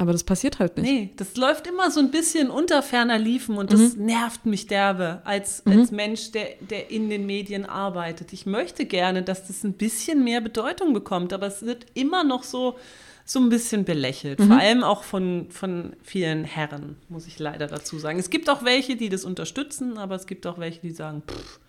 Aber 0.01 0.13
das 0.13 0.23
passiert 0.23 0.57
halt 0.57 0.77
nicht. 0.77 0.91
Nee, 0.91 1.09
das 1.15 1.37
läuft 1.37 1.67
immer 1.67 1.91
so 1.91 1.99
ein 1.99 2.09
bisschen 2.09 2.49
unter 2.49 2.81
ferner 2.81 3.19
Liefen 3.19 3.55
und 3.55 3.71
das 3.71 3.95
mhm. 3.95 4.05
nervt 4.05 4.47
mich 4.47 4.65
derbe 4.65 5.21
als, 5.25 5.63
mhm. 5.63 5.79
als 5.79 5.91
Mensch, 5.91 6.31
der, 6.31 6.55
der 6.59 6.89
in 6.89 7.11
den 7.11 7.27
Medien 7.27 7.65
arbeitet. 7.67 8.33
Ich 8.33 8.47
möchte 8.47 8.85
gerne, 8.85 9.21
dass 9.21 9.45
das 9.45 9.63
ein 9.63 9.73
bisschen 9.73 10.23
mehr 10.23 10.41
Bedeutung 10.41 10.93
bekommt, 10.93 11.33
aber 11.33 11.45
es 11.45 11.61
wird 11.61 11.85
immer 11.93 12.23
noch 12.23 12.41
so, 12.41 12.79
so 13.25 13.39
ein 13.39 13.49
bisschen 13.49 13.85
belächelt. 13.85 14.39
Mhm. 14.39 14.47
Vor 14.47 14.57
allem 14.57 14.83
auch 14.83 15.03
von, 15.03 15.51
von 15.51 15.95
vielen 16.01 16.45
Herren, 16.45 16.97
muss 17.07 17.27
ich 17.27 17.37
leider 17.37 17.67
dazu 17.67 17.99
sagen. 17.99 18.17
Es 18.17 18.31
gibt 18.31 18.49
auch 18.49 18.65
welche, 18.65 18.95
die 18.95 19.09
das 19.09 19.23
unterstützen, 19.23 19.99
aber 19.99 20.15
es 20.15 20.25
gibt 20.25 20.47
auch 20.47 20.57
welche, 20.57 20.81
die 20.81 20.91
sagen, 20.91 21.21
pff, 21.27 21.59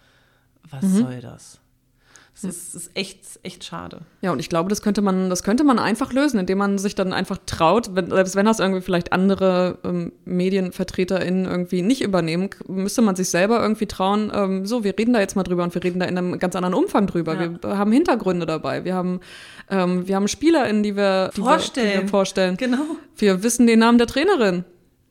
was 0.71 0.85
mhm. 0.85 0.97
soll 0.97 1.21
das? 1.21 1.62
Das 2.35 2.45
ist, 2.45 2.75
ist, 2.75 2.91
echt, 2.95 3.21
echt 3.43 3.63
schade. 3.63 4.01
Ja, 4.23 4.33
und 4.33 4.39
ich 4.39 4.49
glaube, 4.49 4.71
das 4.71 4.81
könnte 4.81 5.03
man, 5.03 5.29
das 5.29 5.43
könnte 5.43 5.65
man 5.65 5.79
einfach 5.79 6.13
lösen, 6.13 6.41
indem 6.41 6.59
man 6.59 6.79
sich 6.79 6.95
dann 6.95 7.13
einfach 7.13 7.39
traut, 7.45 7.95
wenn, 7.95 8.11
selbst 8.11 8.37
wenn 8.37 8.47
das 8.47 8.59
irgendwie 8.59 8.81
vielleicht 8.81 9.13
andere 9.13 9.79
ähm, 9.85 10.13
MedienvertreterInnen 10.25 11.45
irgendwie 11.45 11.83
nicht 11.83 12.03
übernehmen, 12.03 12.49
müsste 12.69 13.03
man 13.03 13.17
sich 13.17 13.29
selber 13.29 13.61
irgendwie 13.61 13.87
trauen, 13.87 14.33
ähm, 14.35 14.67
so, 14.67 14.83
wir 14.83 14.99
reden 14.99 15.13
da 15.13 15.21
jetzt 15.21 15.37
mal 15.37 15.43
drüber 15.43 15.63
und 15.63 15.75
wir 15.75 15.85
reden 15.85 16.01
da 16.01 16.07
in 16.07 16.17
einem 16.17 16.39
ganz 16.39 16.57
anderen 16.57 16.75
Umfang 16.75 17.07
drüber. 17.07 17.35
Ja. 17.35 17.51
Wir 17.63 17.79
haben 17.79 17.93
Hintergründe 17.93 18.47
dabei. 18.47 18.85
Wir 18.85 18.95
haben, 18.95 19.21
ähm, 19.71 20.09
wir 20.09 20.17
haben 20.17 20.27
SpielerInnen, 20.27 20.83
die 20.83 20.97
wir, 20.97 21.31
die 21.37 21.43
vorstellen. 21.43 21.87
Wir, 21.87 21.97
die 21.97 22.03
wir 22.03 22.09
vorstellen. 22.09 22.57
Genau. 22.57 22.97
Wir 23.17 23.43
wissen 23.43 23.67
den 23.67 23.81
Namen 23.81 23.99
der 23.99 24.07
Trainerin. 24.07 24.65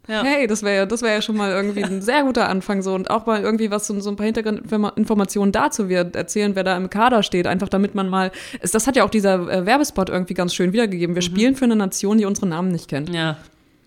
Ja. 0.08 0.24
Hey, 0.24 0.48
das 0.48 0.64
wäre 0.64 0.88
das 0.88 1.02
wär 1.04 1.14
ja 1.14 1.22
schon 1.22 1.38
mal 1.38 1.52
irgendwie 1.52 1.84
ein 1.84 2.02
sehr 2.02 2.24
guter 2.24 2.50
Anfang 2.50 2.82
so 2.82 2.96
und 2.96 3.10
auch 3.10 3.26
mal 3.28 3.42
irgendwie 3.42 3.70
was 3.70 3.86
so, 3.86 4.00
so 4.00 4.10
ein 4.10 4.16
paar 4.16 4.26
Hintergrundinformationen 4.26 5.52
dazu. 5.52 5.90
Wir 5.90 6.10
erzählen, 6.14 6.56
wer 6.56 6.64
da 6.64 6.76
im 6.76 6.90
Kader 6.90 7.24
steht, 7.24 7.48
einfach 7.48 7.70
damit 7.70 7.94
man 7.94 8.10
mal. 8.10 8.32
Das 8.62 8.88
hat 8.88 8.96
ja 8.96 9.04
auch 9.04 9.10
dieser 9.10 9.48
äh, 9.50 9.66
Werbespot 9.66 10.10
irgendwie 10.10 10.34
ganz 10.34 10.56
schön 10.56 10.74
wiedergegeben. 10.74 11.16
Wir 11.16 11.22
mhm. 11.22 11.26
spielen 11.26 11.56
für 11.56 11.66
eine 11.66 11.76
Nation, 11.76 12.18
die 12.18 12.26
unsere 12.26 12.48
Namen 12.48 12.72
nicht 12.72 12.88
kennt. 12.88 13.10
Ja, 13.10 13.38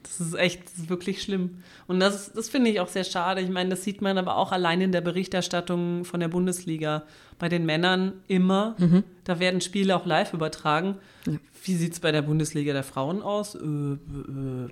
das 0.04 0.20
ist 0.20 0.34
echt 0.34 0.64
das 0.64 0.74
ist 0.74 0.88
wirklich 0.88 1.22
schlimm. 1.22 1.62
Und 1.86 2.00
das, 2.00 2.32
das 2.32 2.48
finde 2.48 2.70
ich 2.70 2.80
auch 2.80 2.88
sehr 2.88 3.04
schade. 3.04 3.40
Ich 3.40 3.50
meine, 3.50 3.70
das 3.70 3.82
sieht 3.82 4.00
man 4.00 4.16
aber 4.16 4.36
auch 4.36 4.52
allein 4.52 4.80
in 4.80 4.92
der 4.92 5.00
Berichterstattung 5.00 6.04
von 6.04 6.20
der 6.20 6.28
Bundesliga. 6.28 7.02
Bei 7.38 7.48
den 7.48 7.66
Männern 7.66 8.12
immer. 8.28 8.76
Mhm. 8.78 9.02
Da 9.24 9.40
werden 9.40 9.60
Spiele 9.60 9.96
auch 9.96 10.06
live 10.06 10.32
übertragen. 10.34 10.96
Ja. 11.26 11.32
Wie 11.64 11.74
sieht 11.74 11.94
es 11.94 12.00
bei 12.00 12.12
der 12.12 12.22
Bundesliga 12.22 12.72
der 12.72 12.84
Frauen 12.84 13.22
aus? 13.22 13.56
Äh, 13.56 13.58
äh, 13.58 14.68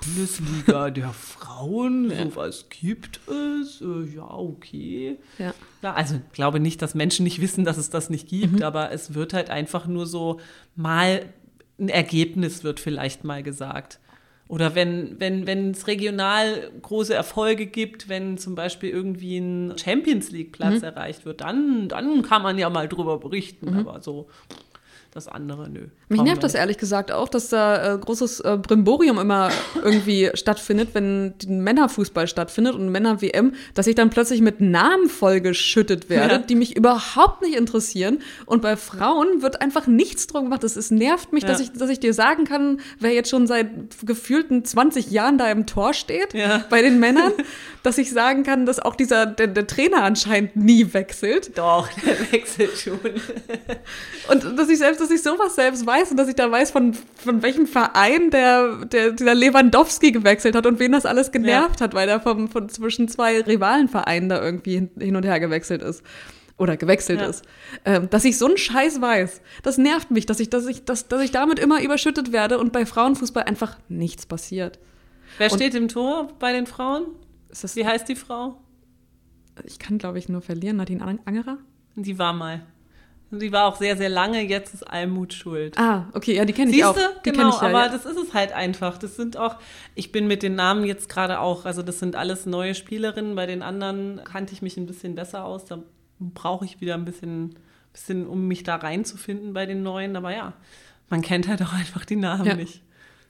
Bundesliga 0.00 0.90
der 0.92 1.08
Frauen, 1.08 2.10
ja. 2.10 2.22
sowas 2.22 2.66
gibt 2.68 3.20
es? 3.28 3.80
Äh, 3.80 4.14
ja, 4.14 4.30
okay. 4.30 5.18
Ja. 5.38 5.54
ja. 5.82 5.94
Also 5.94 6.16
ich 6.16 6.32
glaube 6.32 6.60
nicht, 6.60 6.82
dass 6.82 6.94
Menschen 6.94 7.24
nicht 7.24 7.40
wissen, 7.40 7.64
dass 7.64 7.78
es 7.78 7.90
das 7.90 8.10
nicht 8.10 8.28
gibt, 8.28 8.56
mhm. 8.56 8.62
aber 8.62 8.92
es 8.92 9.14
wird 9.14 9.32
halt 9.32 9.50
einfach 9.50 9.86
nur 9.86 10.06
so 10.06 10.38
mal 10.76 11.22
ein 11.78 11.88
Ergebnis 11.88 12.62
wird 12.62 12.78
vielleicht 12.78 13.24
mal 13.24 13.42
gesagt. 13.42 13.98
Oder 14.54 14.76
wenn, 14.76 15.18
wenn, 15.18 15.48
wenn 15.48 15.72
es 15.72 15.88
regional 15.88 16.70
große 16.80 17.12
Erfolge 17.12 17.66
gibt, 17.66 18.08
wenn 18.08 18.38
zum 18.38 18.54
Beispiel 18.54 18.88
irgendwie 18.88 19.38
ein 19.38 19.76
Champions 19.76 20.30
League-Platz 20.30 20.76
mhm. 20.76 20.84
erreicht 20.84 21.24
wird, 21.24 21.40
dann, 21.40 21.88
dann 21.88 22.22
kann 22.22 22.40
man 22.42 22.56
ja 22.56 22.70
mal 22.70 22.86
drüber 22.86 23.18
berichten. 23.18 23.72
Mhm. 23.72 23.78
Aber 23.80 24.00
so 24.00 24.28
das 25.14 25.28
andere, 25.28 25.70
nö. 25.70 25.86
Mich 26.08 26.20
nervt 26.22 26.42
das 26.42 26.54
ehrlich 26.54 26.76
gesagt 26.76 27.12
auch, 27.12 27.28
dass 27.28 27.48
da 27.48 27.94
äh, 27.94 27.98
großes 27.98 28.40
äh, 28.40 28.58
Brimborium 28.60 29.20
immer 29.20 29.50
irgendwie 29.76 30.28
stattfindet, 30.34 30.88
wenn 30.94 31.34
Männerfußball 31.46 32.26
stattfindet 32.26 32.74
und 32.74 32.88
Männer-WM, 32.88 33.52
dass 33.74 33.86
ich 33.86 33.94
dann 33.94 34.10
plötzlich 34.10 34.40
mit 34.40 34.60
Namen 34.60 35.08
vollgeschüttet 35.08 36.10
werde, 36.10 36.34
ja. 36.34 36.38
die 36.38 36.56
mich 36.56 36.76
überhaupt 36.76 37.42
nicht 37.42 37.54
interessieren. 37.54 38.22
Und 38.44 38.60
bei 38.60 38.76
Frauen 38.76 39.40
wird 39.40 39.62
einfach 39.62 39.86
nichts 39.86 40.26
drum 40.26 40.44
gemacht. 40.44 40.64
Es 40.64 40.90
nervt 40.90 41.32
mich, 41.32 41.44
ja. 41.44 41.50
dass, 41.50 41.60
ich, 41.60 41.70
dass 41.72 41.90
ich 41.90 42.00
dir 42.00 42.12
sagen 42.12 42.44
kann, 42.44 42.80
wer 42.98 43.12
jetzt 43.12 43.30
schon 43.30 43.46
seit 43.46 43.68
gefühlten 44.04 44.64
20 44.64 45.12
Jahren 45.12 45.38
da 45.38 45.48
im 45.48 45.64
Tor 45.66 45.94
steht, 45.94 46.34
ja. 46.34 46.64
bei 46.70 46.82
den 46.82 46.98
Männern, 46.98 47.32
dass 47.84 47.98
ich 47.98 48.10
sagen 48.10 48.42
kann, 48.42 48.66
dass 48.66 48.80
auch 48.80 48.96
dieser, 48.96 49.26
der, 49.26 49.46
der 49.46 49.68
Trainer 49.68 50.02
anscheinend 50.02 50.56
nie 50.56 50.92
wechselt. 50.92 51.56
Doch, 51.56 51.88
der 52.04 52.32
wechselt 52.32 52.76
schon. 52.76 52.98
und 54.28 54.58
dass 54.58 54.68
ich 54.68 54.78
selbst 54.78 55.03
dass 55.04 55.10
ich 55.10 55.22
sowas 55.22 55.54
selbst 55.54 55.86
weiß 55.86 56.10
und 56.12 56.16
dass 56.16 56.28
ich 56.28 56.34
da 56.34 56.50
weiß, 56.50 56.70
von, 56.70 56.94
von 56.94 57.42
welchem 57.42 57.66
Verein 57.66 58.30
der, 58.30 58.86
der, 58.86 59.12
der 59.12 59.34
Lewandowski 59.34 60.12
gewechselt 60.12 60.54
hat 60.56 60.66
und 60.66 60.78
wen 60.78 60.92
das 60.92 61.04
alles 61.04 61.30
genervt 61.30 61.80
ja. 61.80 61.84
hat, 61.84 61.94
weil 61.94 62.08
er 62.08 62.20
vom, 62.20 62.48
von 62.48 62.68
zwischen 62.70 63.08
zwei 63.08 63.40
Rivalenvereinen 63.40 64.28
da 64.28 64.42
irgendwie 64.42 64.88
hin 64.98 65.16
und 65.16 65.24
her 65.24 65.40
gewechselt 65.40 65.82
ist 65.82 66.02
oder 66.56 66.76
gewechselt 66.76 67.20
ja. 67.20 67.26
ist. 67.26 67.44
Ähm, 67.84 68.08
dass 68.08 68.24
ich 68.24 68.38
so 68.38 68.46
einen 68.46 68.56
Scheiß 68.56 69.00
weiß, 69.00 69.42
das 69.62 69.76
nervt 69.76 70.10
mich, 70.10 70.24
dass 70.24 70.40
ich, 70.40 70.48
dass, 70.48 70.66
ich, 70.66 70.84
dass, 70.84 71.08
dass 71.08 71.22
ich 71.22 71.30
damit 71.30 71.58
immer 71.58 71.82
überschüttet 71.82 72.32
werde 72.32 72.58
und 72.58 72.72
bei 72.72 72.86
Frauenfußball 72.86 73.44
einfach 73.44 73.78
nichts 73.88 74.24
passiert. 74.24 74.78
Wer 75.36 75.52
und 75.52 75.58
steht 75.58 75.74
im 75.74 75.88
Tor 75.88 76.32
bei 76.38 76.52
den 76.52 76.66
Frauen? 76.66 77.06
Wie 77.74 77.86
heißt 77.86 78.08
die 78.08 78.16
Frau? 78.16 78.56
Ich 79.64 79.78
kann, 79.78 79.98
glaube 79.98 80.18
ich, 80.18 80.28
nur 80.28 80.40
verlieren. 80.40 80.78
Nadine 80.78 81.18
Angerer? 81.24 81.58
Die 81.96 82.18
war 82.18 82.32
mal. 82.32 82.62
Die 83.38 83.52
war 83.52 83.66
auch 83.66 83.76
sehr, 83.76 83.96
sehr 83.96 84.08
lange, 84.08 84.42
jetzt 84.42 84.74
ist 84.74 84.82
Almut 84.82 85.32
schuld. 85.32 85.78
Ah, 85.78 86.06
okay, 86.12 86.34
ja, 86.34 86.44
die 86.44 86.52
kenne 86.52 86.70
ich 86.70 86.84
auch. 86.84 86.96
Die 87.24 87.30
genau, 87.30 87.50
ich 87.50 87.54
ja, 87.56 87.62
aber 87.62 87.86
ja. 87.86 87.88
das 87.88 88.04
ist 88.04 88.16
es 88.16 88.34
halt 88.34 88.52
einfach. 88.52 88.98
Das 88.98 89.16
sind 89.16 89.36
auch, 89.36 89.56
ich 89.94 90.12
bin 90.12 90.26
mit 90.26 90.42
den 90.42 90.54
Namen 90.54 90.84
jetzt 90.84 91.08
gerade 91.08 91.40
auch, 91.40 91.64
also 91.64 91.82
das 91.82 91.98
sind 91.98 92.16
alles 92.16 92.46
neue 92.46 92.74
Spielerinnen. 92.74 93.34
Bei 93.34 93.46
den 93.46 93.62
anderen 93.62 94.20
kannte 94.24 94.52
ich 94.52 94.62
mich 94.62 94.76
ein 94.76 94.86
bisschen 94.86 95.14
besser 95.14 95.44
aus. 95.44 95.64
Da 95.64 95.78
brauche 96.18 96.64
ich 96.64 96.80
wieder 96.80 96.94
ein 96.94 97.04
bisschen, 97.04 97.54
bisschen, 97.92 98.26
um 98.26 98.48
mich 98.48 98.62
da 98.62 98.76
reinzufinden 98.76 99.52
bei 99.52 99.66
den 99.66 99.82
neuen. 99.82 100.16
Aber 100.16 100.34
ja, 100.34 100.52
man 101.10 101.22
kennt 101.22 101.48
halt 101.48 101.62
auch 101.62 101.72
einfach 101.72 102.04
die 102.04 102.16
Namen 102.16 102.46
ja. 102.46 102.54
nicht. 102.54 102.82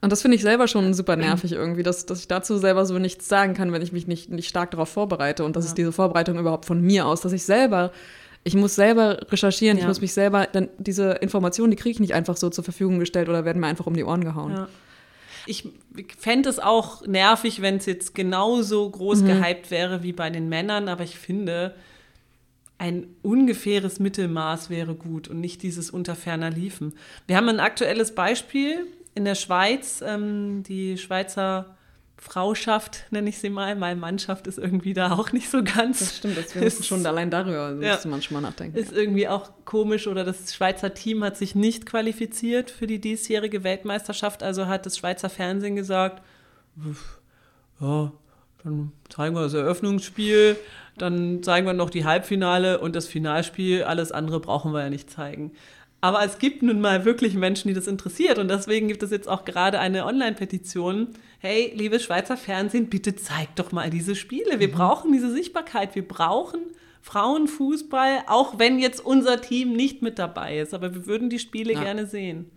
Und 0.04 0.10
das 0.10 0.20
finde 0.20 0.34
ich 0.34 0.42
selber 0.42 0.68
schon 0.68 0.92
super 0.92 1.16
nervig 1.16 1.52
irgendwie, 1.52 1.82
dass, 1.82 2.04
dass 2.04 2.20
ich 2.20 2.28
dazu 2.28 2.58
selber 2.58 2.84
so 2.84 2.98
nichts 2.98 3.26
sagen 3.26 3.54
kann, 3.54 3.72
wenn 3.72 3.80
ich 3.80 3.90
mich 3.90 4.06
nicht, 4.06 4.28
nicht 4.28 4.50
stark 4.50 4.70
darauf 4.70 4.90
vorbereite. 4.90 5.46
Und 5.46 5.56
das 5.56 5.64
ist 5.64 5.78
diese 5.78 5.92
Vorbereitung 5.92 6.38
überhaupt 6.38 6.66
von 6.66 6.82
mir 6.82 7.06
aus, 7.06 7.22
dass 7.22 7.32
ich 7.32 7.44
selber 7.44 7.90
ich 8.44 8.54
muss 8.54 8.74
selber 8.74 9.18
recherchieren, 9.30 9.78
ja. 9.78 9.82
ich 9.82 9.88
muss 9.88 10.00
mich 10.00 10.12
selber, 10.12 10.46
dann 10.46 10.68
diese 10.78 11.12
Informationen, 11.12 11.70
die 11.70 11.76
kriege 11.76 11.92
ich 11.92 12.00
nicht 12.00 12.14
einfach 12.14 12.36
so 12.36 12.50
zur 12.50 12.62
Verfügung 12.62 12.98
gestellt 12.98 13.28
oder 13.28 13.44
werden 13.44 13.60
mir 13.60 13.66
einfach 13.66 13.86
um 13.86 13.94
die 13.94 14.04
Ohren 14.04 14.22
gehauen. 14.22 14.52
Ja. 14.52 14.68
Ich 15.46 15.68
fände 16.18 16.48
es 16.48 16.58
auch 16.58 17.06
nervig, 17.06 17.62
wenn 17.62 17.76
es 17.76 17.86
jetzt 17.86 18.14
genauso 18.14 18.88
groß 18.88 19.22
mhm. 19.22 19.26
gehypt 19.26 19.70
wäre 19.70 20.02
wie 20.02 20.12
bei 20.12 20.30
den 20.30 20.48
Männern, 20.48 20.88
aber 20.88 21.04
ich 21.04 21.18
finde, 21.18 21.74
ein 22.76 23.06
ungefähres 23.22 23.98
Mittelmaß 23.98 24.68
wäre 24.68 24.94
gut 24.94 25.28
und 25.28 25.40
nicht 25.40 25.62
dieses 25.62 25.90
unter 25.90 26.14
ferner 26.14 26.50
Liefen. 26.50 26.94
Wir 27.26 27.36
haben 27.36 27.48
ein 27.48 27.60
aktuelles 27.60 28.14
Beispiel 28.14 28.86
in 29.14 29.24
der 29.24 29.36
Schweiz. 29.36 30.02
Ähm, 30.04 30.62
die 30.64 30.98
Schweizer 30.98 31.76
Frauschaft, 32.16 33.04
nenne 33.10 33.28
ich 33.28 33.38
sie 33.38 33.50
mal. 33.50 33.74
Meine 33.76 34.00
Mannschaft 34.00 34.46
ist 34.46 34.58
irgendwie 34.58 34.94
da 34.94 35.12
auch 35.12 35.32
nicht 35.32 35.50
so 35.50 35.62
ganz. 35.62 35.98
Das 35.98 36.16
stimmt, 36.16 36.38
das 36.38 36.54
wir 36.54 36.62
müssen 36.62 36.82
schon 36.82 37.04
allein 37.04 37.30
darüber 37.30 37.70
ja, 37.70 37.92
müsste 37.92 38.08
man 38.08 38.22
schon 38.22 38.34
mal 38.34 38.40
nachdenken. 38.40 38.76
Ist 38.78 38.92
irgendwie 38.92 39.28
auch 39.28 39.50
komisch 39.64 40.06
oder 40.06 40.24
das 40.24 40.54
Schweizer 40.54 40.94
Team 40.94 41.22
hat 41.24 41.36
sich 41.36 41.54
nicht 41.54 41.86
qualifiziert 41.86 42.70
für 42.70 42.86
die 42.86 43.00
diesjährige 43.00 43.64
Weltmeisterschaft. 43.64 44.42
Also 44.42 44.66
hat 44.66 44.86
das 44.86 44.96
Schweizer 44.96 45.28
Fernsehen 45.28 45.76
gesagt, 45.76 46.22
ja, 47.80 48.12
dann 48.62 48.92
zeigen 49.10 49.34
wir 49.34 49.42
das 49.42 49.54
Eröffnungsspiel, 49.54 50.56
dann 50.96 51.42
zeigen 51.42 51.66
wir 51.66 51.74
noch 51.74 51.90
die 51.90 52.04
Halbfinale 52.04 52.80
und 52.80 52.96
das 52.96 53.06
Finalspiel. 53.06 53.84
Alles 53.84 54.12
andere 54.12 54.40
brauchen 54.40 54.72
wir 54.72 54.82
ja 54.82 54.90
nicht 54.90 55.10
zeigen. 55.10 55.52
Aber 56.04 56.22
es 56.22 56.36
gibt 56.36 56.62
nun 56.62 56.82
mal 56.82 57.06
wirklich 57.06 57.32
Menschen, 57.32 57.68
die 57.68 57.72
das 57.72 57.86
interessiert. 57.86 58.38
Und 58.38 58.48
deswegen 58.48 58.88
gibt 58.88 59.02
es 59.02 59.10
jetzt 59.10 59.26
auch 59.26 59.46
gerade 59.46 59.78
eine 59.78 60.04
Online-Petition. 60.04 61.14
Hey, 61.38 61.72
liebe 61.74 61.98
Schweizer 61.98 62.36
Fernsehen, 62.36 62.90
bitte 62.90 63.16
zeigt 63.16 63.58
doch 63.58 63.72
mal 63.72 63.88
diese 63.88 64.14
Spiele. 64.14 64.60
Wir 64.60 64.68
mhm. 64.68 64.72
brauchen 64.72 65.12
diese 65.12 65.32
Sichtbarkeit. 65.32 65.94
Wir 65.94 66.06
brauchen 66.06 66.60
Frauenfußball, 67.00 68.24
auch 68.26 68.58
wenn 68.58 68.78
jetzt 68.78 69.02
unser 69.02 69.40
Team 69.40 69.72
nicht 69.72 70.02
mit 70.02 70.18
dabei 70.18 70.58
ist. 70.58 70.74
Aber 70.74 70.94
wir 70.94 71.06
würden 71.06 71.30
die 71.30 71.38
Spiele 71.38 71.72
ja. 71.72 71.82
gerne 71.82 72.06
sehen. 72.06 72.50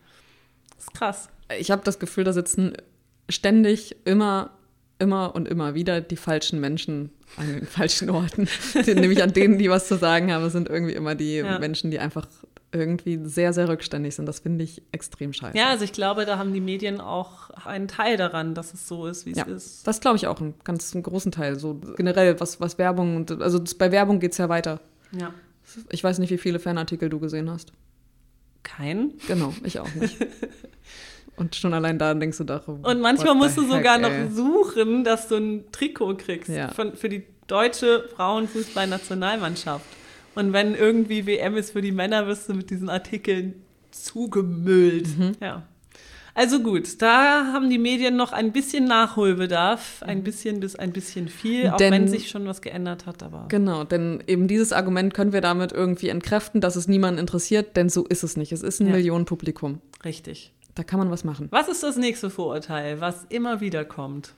Das 0.75 0.87
ist 0.87 0.93
krass. 0.93 1.29
Ich 1.57 1.71
habe 1.71 1.83
das 1.85 1.99
Gefühl, 1.99 2.25
da 2.25 2.33
sitzen 2.33 2.73
ständig 3.29 3.95
immer 4.03 4.51
immer 4.99 5.35
und 5.35 5.47
immer 5.47 5.73
wieder 5.73 6.01
die 6.01 6.15
falschen 6.17 6.59
Menschen 6.59 7.11
an 7.37 7.47
den 7.47 7.65
falschen 7.65 8.09
Orten. 8.09 8.49
Nämlich 8.85 9.23
an 9.23 9.31
denen, 9.31 9.57
die 9.57 9.69
was 9.69 9.87
zu 9.87 9.95
sagen 9.95 10.33
haben, 10.33 10.49
sind 10.49 10.67
irgendwie 10.67 10.95
immer 10.95 11.15
die 11.15 11.35
ja. 11.35 11.59
Menschen, 11.59 11.91
die 11.91 11.99
einfach 11.99 12.27
irgendwie 12.71 13.19
sehr, 13.23 13.53
sehr 13.53 13.69
rückständig 13.69 14.15
sind. 14.15 14.25
Das 14.25 14.39
finde 14.39 14.63
ich 14.63 14.81
extrem 14.91 15.33
scheiße. 15.33 15.57
Ja, 15.57 15.69
also 15.69 15.83
ich 15.83 15.93
glaube, 15.93 16.25
da 16.25 16.37
haben 16.37 16.53
die 16.53 16.61
Medien 16.61 16.99
auch 16.99 17.49
einen 17.65 17.87
Teil 17.87 18.17
daran, 18.17 18.55
dass 18.55 18.73
es 18.73 18.87
so 18.87 19.07
ist, 19.07 19.25
wie 19.25 19.31
es 19.31 19.37
ja, 19.37 19.43
ist. 19.45 19.87
Das 19.87 20.01
glaube 20.01 20.17
ich 20.17 20.27
auch, 20.27 20.41
einen 20.41 20.53
ganz 20.63 20.93
einen 20.93 21.03
großen 21.03 21.31
Teil. 21.31 21.57
So 21.57 21.79
generell, 21.95 22.39
was, 22.39 22.59
was 22.59 22.77
Werbung 22.77 23.15
und 23.15 23.41
also 23.41 23.61
bei 23.77 23.91
Werbung 23.91 24.19
geht 24.19 24.33
es 24.33 24.37
ja 24.37 24.49
weiter. 24.49 24.81
Ja. 25.11 25.33
Ich 25.89 26.03
weiß 26.03 26.19
nicht, 26.19 26.29
wie 26.29 26.37
viele 26.37 26.59
Fanartikel 26.59 27.09
du 27.09 27.19
gesehen 27.19 27.49
hast. 27.49 27.73
Kein? 28.63 29.13
Genau, 29.27 29.53
ich 29.63 29.79
auch 29.79 29.93
nicht. 29.95 30.17
Und 31.37 31.55
schon 31.55 31.73
allein 31.73 31.99
da 31.99 32.15
denkst 32.15 32.39
du 32.39 32.43
doch. 32.43 32.67
Und 32.67 32.99
manchmal 32.99 33.35
musst 33.35 33.57
du 33.57 33.61
sogar 33.61 34.01
heck, 34.01 34.01
noch 34.01 34.35
suchen, 34.35 35.03
dass 35.03 35.27
du 35.27 35.35
ein 35.35 35.71
Trikot 35.71 36.15
kriegst 36.15 36.49
ja. 36.49 36.69
von, 36.69 36.95
für 36.95 37.09
die 37.09 37.23
deutsche 37.45 38.09
Frauenfußballnationalmannschaft. 38.15 39.85
Und 40.37 40.53
wenn 40.53 40.75
irgendwie 40.75 41.25
WM 41.25 41.57
ist 41.57 41.71
für 41.71 41.81
die 41.81 41.91
Männer, 41.91 42.27
wirst 42.27 42.47
du 42.47 42.53
mit 42.53 42.69
diesen 42.69 42.89
Artikeln 42.89 43.55
zugemüllt. 43.89 45.17
Mhm. 45.17 45.31
Ja. 45.41 45.63
Also 46.35 46.59
gut, 46.59 47.01
da 47.01 47.51
haben 47.51 47.71
die 47.71 47.79
Medien 47.79 48.15
noch 48.15 48.33
ein 48.33 48.51
bisschen 48.51 48.85
Nachholbedarf, 48.85 50.03
ein 50.03 50.23
bisschen 50.23 50.59
bis 50.59 50.75
ein 50.75 50.93
bisschen 50.93 51.27
viel, 51.27 51.69
auch 51.69 51.77
denn, 51.77 51.91
wenn 51.91 52.07
sich 52.07 52.29
schon 52.29 52.45
was 52.45 52.61
geändert 52.61 53.07
hat. 53.07 53.23
Aber 53.23 53.45
genau, 53.47 53.83
denn 53.83 54.23
eben 54.27 54.47
dieses 54.47 54.73
Argument 54.73 55.15
können 55.15 55.33
wir 55.33 55.41
damit 55.41 55.71
irgendwie 55.71 56.09
entkräften, 56.09 56.61
dass 56.61 56.75
es 56.75 56.87
niemanden 56.87 57.19
interessiert, 57.19 57.75
denn 57.75 57.89
so 57.89 58.05
ist 58.05 58.21
es 58.21 58.37
nicht. 58.37 58.51
Es 58.51 58.61
ist 58.61 58.79
ein 58.79 58.85
ja. 58.85 58.93
Millionenpublikum. 58.93 59.81
Richtig. 60.05 60.53
Da 60.75 60.83
kann 60.83 60.99
man 60.99 61.09
was 61.09 61.23
machen. 61.23 61.47
Was 61.49 61.67
ist 61.67 61.81
das 61.81 61.97
nächste 61.97 62.29
Vorurteil, 62.29 63.01
was 63.01 63.25
immer 63.29 63.59
wieder 63.59 63.83
kommt? 63.83 64.35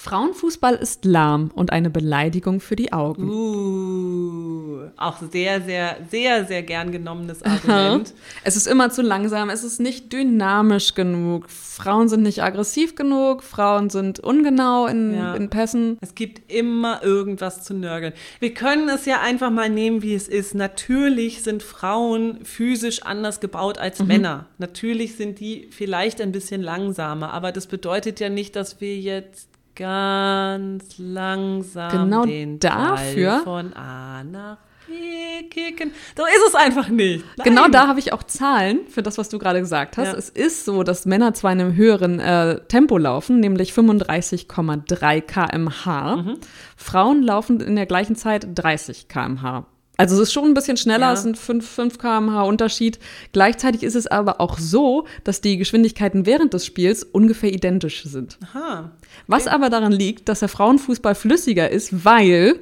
Frauenfußball 0.00 0.76
ist 0.76 1.04
lahm 1.04 1.50
und 1.54 1.72
eine 1.72 1.90
Beleidigung 1.90 2.60
für 2.60 2.74
die 2.74 2.90
Augen. 2.90 3.28
Uh, 3.28 4.88
auch 4.96 5.18
sehr, 5.30 5.60
sehr, 5.60 5.98
sehr, 6.10 6.46
sehr 6.46 6.62
gern 6.62 6.90
genommenes 6.90 7.42
Argument. 7.42 8.14
es 8.42 8.56
ist 8.56 8.66
immer 8.66 8.88
zu 8.88 9.02
langsam, 9.02 9.50
es 9.50 9.62
ist 9.62 9.78
nicht 9.78 10.10
dynamisch 10.10 10.94
genug. 10.94 11.50
Frauen 11.50 12.08
sind 12.08 12.22
nicht 12.22 12.42
aggressiv 12.42 12.94
genug, 12.94 13.42
Frauen 13.42 13.90
sind 13.90 14.20
ungenau 14.20 14.86
in, 14.86 15.14
ja. 15.14 15.34
in 15.34 15.50
Pässen. 15.50 15.98
Es 16.00 16.14
gibt 16.14 16.50
immer 16.50 17.02
irgendwas 17.02 17.62
zu 17.62 17.74
nörgeln. 17.74 18.14
Wir 18.38 18.54
können 18.54 18.88
es 18.88 19.04
ja 19.04 19.20
einfach 19.20 19.50
mal 19.50 19.68
nehmen, 19.68 20.00
wie 20.00 20.14
es 20.14 20.28
ist. 20.28 20.54
Natürlich 20.54 21.42
sind 21.42 21.62
Frauen 21.62 22.42
physisch 22.46 23.02
anders 23.02 23.38
gebaut 23.38 23.76
als 23.76 23.98
mhm. 23.98 24.06
Männer. 24.06 24.46
Natürlich 24.56 25.16
sind 25.16 25.40
die 25.40 25.68
vielleicht 25.70 26.22
ein 26.22 26.32
bisschen 26.32 26.62
langsamer, 26.62 27.34
aber 27.34 27.52
das 27.52 27.66
bedeutet 27.66 28.18
ja 28.18 28.30
nicht, 28.30 28.56
dass 28.56 28.80
wir 28.80 28.96
jetzt 28.96 29.49
ganz 29.80 30.98
langsam 30.98 31.90
genau 31.90 32.24
den 32.26 32.58
dafür 32.58 33.30
Ball 33.30 33.42
von 33.44 33.72
A 33.72 34.22
nach 34.22 34.58
B 34.86 35.48
kicken. 35.48 35.92
So 36.16 36.24
ist 36.24 36.48
es 36.48 36.54
einfach 36.54 36.88
nicht. 36.88 37.24
Nein. 37.38 37.44
Genau 37.44 37.68
da 37.68 37.86
habe 37.86 37.98
ich 37.98 38.12
auch 38.12 38.22
Zahlen 38.24 38.80
für 38.88 39.02
das, 39.02 39.16
was 39.16 39.30
du 39.30 39.38
gerade 39.38 39.60
gesagt 39.60 39.96
hast. 39.96 40.12
Ja. 40.12 40.18
Es 40.18 40.28
ist 40.28 40.66
so, 40.66 40.82
dass 40.82 41.06
Männer 41.06 41.32
zwar 41.32 41.52
in 41.52 41.60
einem 41.60 41.76
höheren 41.76 42.20
äh, 42.20 42.60
Tempo 42.68 42.98
laufen, 42.98 43.40
nämlich 43.40 43.72
35,3 43.72 45.20
km/h. 45.22 46.16
Mhm. 46.16 46.38
Frauen 46.76 47.22
laufen 47.22 47.60
in 47.60 47.76
der 47.76 47.86
gleichen 47.86 48.16
Zeit 48.16 48.48
30 48.54 49.08
km/h. 49.08 49.64
Also 50.00 50.14
es 50.16 50.28
ist 50.28 50.32
schon 50.32 50.44
ein 50.46 50.54
bisschen 50.54 50.78
schneller, 50.78 51.06
ja. 51.08 51.12
es 51.12 51.22
sind 51.22 51.36
5, 51.36 51.68
5 51.68 51.98
km/h 51.98 52.42
Unterschied. 52.42 52.98
Gleichzeitig 53.32 53.82
ist 53.82 53.96
es 53.96 54.06
aber 54.06 54.40
auch 54.40 54.58
so, 54.58 55.06
dass 55.24 55.42
die 55.42 55.58
Geschwindigkeiten 55.58 56.24
während 56.24 56.54
des 56.54 56.64
Spiels 56.64 57.04
ungefähr 57.04 57.52
identisch 57.52 58.04
sind. 58.04 58.38
Aha. 58.42 58.92
Okay. 58.96 59.08
Was 59.26 59.46
aber 59.46 59.68
daran 59.68 59.92
liegt, 59.92 60.28
dass 60.28 60.40
der 60.40 60.48
Frauenfußball 60.48 61.14
flüssiger 61.14 61.68
ist, 61.70 62.04
weil 62.04 62.58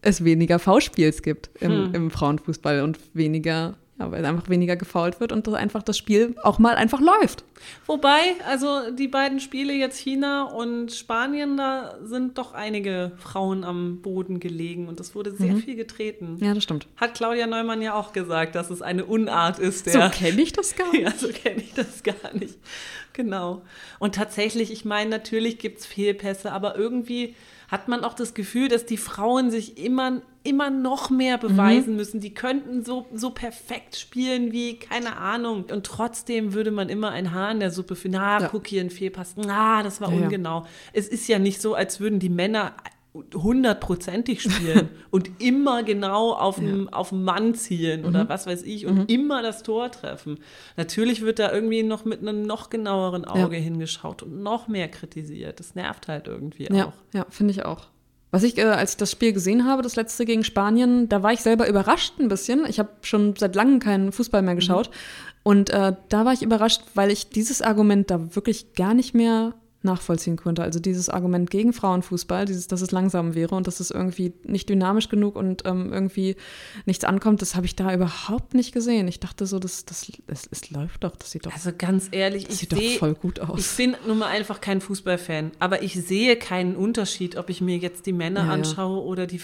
es 0.00 0.24
weniger 0.24 0.58
V-Spiels 0.58 1.22
gibt 1.22 1.50
im, 1.60 1.70
hm. 1.70 1.94
im 1.94 2.10
Frauenfußball 2.10 2.82
und 2.82 2.98
weniger 3.12 3.76
ja, 3.98 4.10
weil 4.10 4.24
einfach 4.26 4.50
weniger 4.50 4.76
gefault 4.76 5.20
wird 5.20 5.32
und 5.32 5.46
das 5.46 5.54
einfach 5.54 5.82
das 5.82 5.96
Spiel 5.96 6.34
auch 6.42 6.58
mal 6.58 6.74
einfach 6.74 7.00
läuft. 7.00 7.44
Wobei, 7.86 8.34
also 8.46 8.90
die 8.90 9.08
beiden 9.08 9.40
Spiele 9.40 9.72
jetzt 9.72 9.98
China 9.98 10.44
und 10.44 10.92
Spanien, 10.92 11.56
da 11.56 11.96
sind 12.02 12.36
doch 12.36 12.52
einige 12.52 13.12
Frauen 13.16 13.64
am 13.64 14.02
Boden 14.02 14.38
gelegen 14.38 14.88
und 14.88 15.00
es 15.00 15.14
wurde 15.14 15.32
sehr 15.32 15.54
mhm. 15.54 15.60
viel 15.60 15.76
getreten. 15.76 16.36
Ja, 16.40 16.52
das 16.52 16.62
stimmt. 16.62 16.86
Hat 16.96 17.14
Claudia 17.14 17.46
Neumann 17.46 17.80
ja 17.80 17.94
auch 17.94 18.12
gesagt, 18.12 18.54
dass 18.54 18.68
es 18.68 18.82
eine 18.82 19.06
Unart 19.06 19.58
ist. 19.58 19.90
So 19.90 19.98
kenne 20.10 20.42
ich 20.42 20.52
das 20.52 20.76
gar 20.76 20.90
nicht. 20.92 21.02
Ja, 21.02 21.12
so 21.16 21.28
kenne 21.28 21.62
ich 21.62 21.72
das 21.72 22.02
gar 22.02 22.34
nicht. 22.34 22.58
Genau. 23.14 23.62
Und 23.98 24.14
tatsächlich, 24.14 24.70
ich 24.70 24.84
meine, 24.84 25.08
natürlich 25.08 25.58
gibt 25.58 25.78
es 25.78 25.86
Fehlpässe, 25.86 26.52
aber 26.52 26.76
irgendwie 26.76 27.34
hat 27.68 27.88
man 27.88 28.04
auch 28.04 28.14
das 28.14 28.34
Gefühl, 28.34 28.68
dass 28.68 28.84
die 28.84 28.98
Frauen 28.98 29.50
sich 29.50 29.78
immer, 29.78 30.20
immer 30.46 30.70
noch 30.70 31.10
mehr 31.10 31.38
beweisen 31.38 31.90
mhm. 31.90 31.96
müssen. 31.96 32.20
Die 32.20 32.32
könnten 32.32 32.84
so, 32.84 33.06
so 33.12 33.30
perfekt 33.30 33.96
spielen 33.96 34.52
wie, 34.52 34.78
keine 34.78 35.16
Ahnung. 35.16 35.64
Und 35.70 35.84
trotzdem 35.84 36.54
würde 36.54 36.70
man 36.70 36.88
immer 36.88 37.10
ein 37.10 37.32
Haar 37.32 37.50
in 37.50 37.60
der 37.60 37.70
Suppe 37.70 37.96
finden. 37.96 38.18
Ah, 38.18 38.40
ja. 38.40 38.48
guck 38.48 38.66
hier 38.66 38.80
ein 38.80 38.90
Fehlpass. 38.90 39.34
Ah, 39.48 39.82
das 39.82 40.00
war 40.00 40.12
ja, 40.12 40.24
ungenau. 40.24 40.60
Ja. 40.60 40.66
Es 40.92 41.08
ist 41.08 41.28
ja 41.28 41.38
nicht 41.38 41.60
so, 41.60 41.74
als 41.74 42.00
würden 42.00 42.18
die 42.18 42.28
Männer 42.28 42.74
hundertprozentig 43.34 44.42
spielen 44.42 44.90
und 45.10 45.30
immer 45.40 45.82
genau 45.82 46.32
auf 46.32 46.56
den 46.56 46.88
ja. 46.92 47.06
Mann 47.12 47.54
zielen 47.54 48.04
oder 48.04 48.24
mhm. 48.24 48.28
was 48.28 48.46
weiß 48.46 48.62
ich 48.62 48.86
und 48.86 48.98
mhm. 48.98 49.04
immer 49.08 49.42
das 49.42 49.62
Tor 49.62 49.90
treffen. 49.90 50.38
Natürlich 50.76 51.22
wird 51.22 51.38
da 51.38 51.52
irgendwie 51.52 51.82
noch 51.82 52.04
mit 52.04 52.20
einem 52.20 52.42
noch 52.42 52.70
genaueren 52.70 53.24
Auge 53.24 53.56
ja. 53.56 53.62
hingeschaut 53.62 54.22
und 54.22 54.42
noch 54.42 54.68
mehr 54.68 54.88
kritisiert. 54.88 55.60
Das 55.60 55.74
nervt 55.74 56.08
halt 56.08 56.26
irgendwie 56.26 56.68
ja. 56.70 56.88
auch. 56.88 56.92
Ja, 57.14 57.26
finde 57.30 57.52
ich 57.52 57.64
auch. 57.64 57.88
Was 58.36 58.42
ich, 58.42 58.58
äh, 58.58 58.64
als 58.64 58.90
ich 58.90 58.96
das 58.98 59.10
Spiel 59.10 59.32
gesehen 59.32 59.64
habe, 59.64 59.80
das 59.80 59.96
letzte 59.96 60.26
gegen 60.26 60.44
Spanien, 60.44 61.08
da 61.08 61.22
war 61.22 61.32
ich 61.32 61.40
selber 61.40 61.66
überrascht 61.66 62.20
ein 62.20 62.28
bisschen. 62.28 62.66
Ich 62.68 62.78
habe 62.78 62.90
schon 63.00 63.34
seit 63.34 63.54
langem 63.54 63.80
keinen 63.80 64.12
Fußball 64.12 64.42
mehr 64.42 64.54
geschaut. 64.54 64.90
Mhm. 64.90 64.94
Und 65.42 65.70
äh, 65.70 65.94
da 66.10 66.26
war 66.26 66.34
ich 66.34 66.42
überrascht, 66.42 66.82
weil 66.92 67.10
ich 67.10 67.30
dieses 67.30 67.62
Argument 67.62 68.10
da 68.10 68.36
wirklich 68.36 68.74
gar 68.74 68.92
nicht 68.92 69.14
mehr 69.14 69.54
nachvollziehen 69.86 70.36
konnte. 70.36 70.62
Also 70.62 70.78
dieses 70.78 71.08
Argument 71.08 71.50
gegen 71.50 71.72
Frauenfußball, 71.72 72.44
dieses, 72.44 72.66
dass 72.66 72.82
es 72.82 72.90
langsam 72.90 73.34
wäre 73.34 73.54
und 73.54 73.66
dass 73.66 73.80
es 73.80 73.90
irgendwie 73.90 74.34
nicht 74.44 74.68
dynamisch 74.68 75.08
genug 75.08 75.36
und 75.36 75.62
ähm, 75.64 75.92
irgendwie 75.92 76.36
nichts 76.84 77.04
ankommt, 77.04 77.40
das 77.40 77.54
habe 77.54 77.64
ich 77.64 77.74
da 77.74 77.92
überhaupt 77.94 78.52
nicht 78.52 78.72
gesehen. 78.72 79.08
Ich 79.08 79.20
dachte 79.20 79.46
so, 79.46 79.58
das, 79.58 79.86
das, 79.86 80.12
es, 80.26 80.48
es 80.50 80.70
läuft 80.70 81.04
doch, 81.04 81.16
das 81.16 81.30
sieht 81.30 81.46
doch. 81.46 81.52
Also 81.52 81.70
ganz 81.76 82.08
ehrlich, 82.10 82.46
das 82.46 82.58
sieht 82.58 82.74
seh, 82.74 82.92
doch 82.94 82.98
voll 82.98 83.14
gut 83.14 83.40
aus. 83.40 83.58
Ich 83.58 83.76
bin 83.76 83.96
nun 84.06 84.18
mal 84.18 84.28
einfach 84.28 84.60
kein 84.60 84.80
Fußballfan, 84.82 85.52
aber 85.58 85.82
ich 85.82 85.94
sehe 85.94 86.36
keinen 86.36 86.76
Unterschied, 86.76 87.36
ob 87.36 87.48
ich 87.48 87.62
mir 87.62 87.78
jetzt 87.78 88.04
die 88.04 88.12
Männer 88.12 88.44
ja, 88.44 88.52
anschaue 88.52 88.98
ja. 88.98 89.04
oder 89.04 89.26
die. 89.26 89.40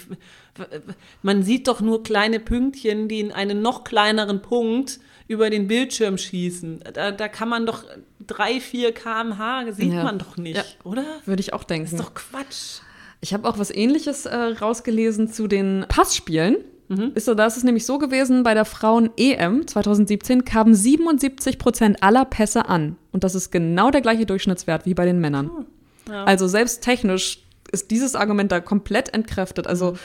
Man 1.22 1.42
sieht 1.42 1.68
doch 1.68 1.80
nur 1.80 2.02
kleine 2.02 2.38
Pünktchen, 2.38 3.08
die 3.08 3.20
in 3.20 3.32
einen 3.32 3.62
noch 3.62 3.84
kleineren 3.84 4.42
Punkt 4.42 5.00
über 5.28 5.50
den 5.50 5.66
Bildschirm 5.66 6.18
schießen. 6.18 6.84
Da, 6.92 7.10
da 7.10 7.28
kann 7.28 7.48
man 7.48 7.64
doch 7.64 7.84
drei, 8.26 8.60
vier 8.60 8.92
kmh 8.92 9.72
sieht 9.72 9.92
ja. 9.92 10.04
man 10.04 10.18
doch 10.18 10.36
nicht, 10.36 10.56
ja. 10.56 10.64
oder? 10.84 11.04
Würde 11.24 11.40
ich 11.40 11.52
auch 11.52 11.64
denken. 11.64 11.90
Das 11.90 12.00
ist 12.00 12.06
doch 12.06 12.14
Quatsch. 12.14 12.80
Ich 13.20 13.32
habe 13.32 13.48
auch 13.48 13.58
was 13.58 13.70
ähnliches 13.70 14.26
äh, 14.26 14.36
rausgelesen 14.36 15.32
zu 15.32 15.46
den 15.46 15.84
Passspielen. 15.88 16.56
Mhm. 16.88 17.12
Ist 17.14 17.26
so, 17.26 17.34
da 17.34 17.46
ist 17.46 17.56
es 17.56 17.64
nämlich 17.64 17.86
so 17.86 17.98
gewesen, 17.98 18.42
bei 18.42 18.54
der 18.54 18.64
Frauen-EM 18.64 19.66
2017 19.66 20.44
kamen 20.44 20.74
77 20.74 21.58
Prozent 21.58 22.02
aller 22.02 22.24
Pässe 22.24 22.68
an. 22.68 22.96
Und 23.12 23.24
das 23.24 23.34
ist 23.34 23.50
genau 23.50 23.90
der 23.90 24.00
gleiche 24.00 24.26
Durchschnittswert 24.26 24.86
wie 24.86 24.94
bei 24.94 25.04
den 25.04 25.20
Männern. 25.20 25.46
Mhm. 25.46 26.12
Ja. 26.12 26.24
Also 26.24 26.48
selbst 26.48 26.82
technisch 26.82 27.42
ist 27.70 27.90
dieses 27.90 28.14
Argument 28.14 28.50
da 28.50 28.60
komplett 28.60 29.14
entkräftet. 29.14 29.66
Also 29.66 29.92
mhm. 29.92 29.96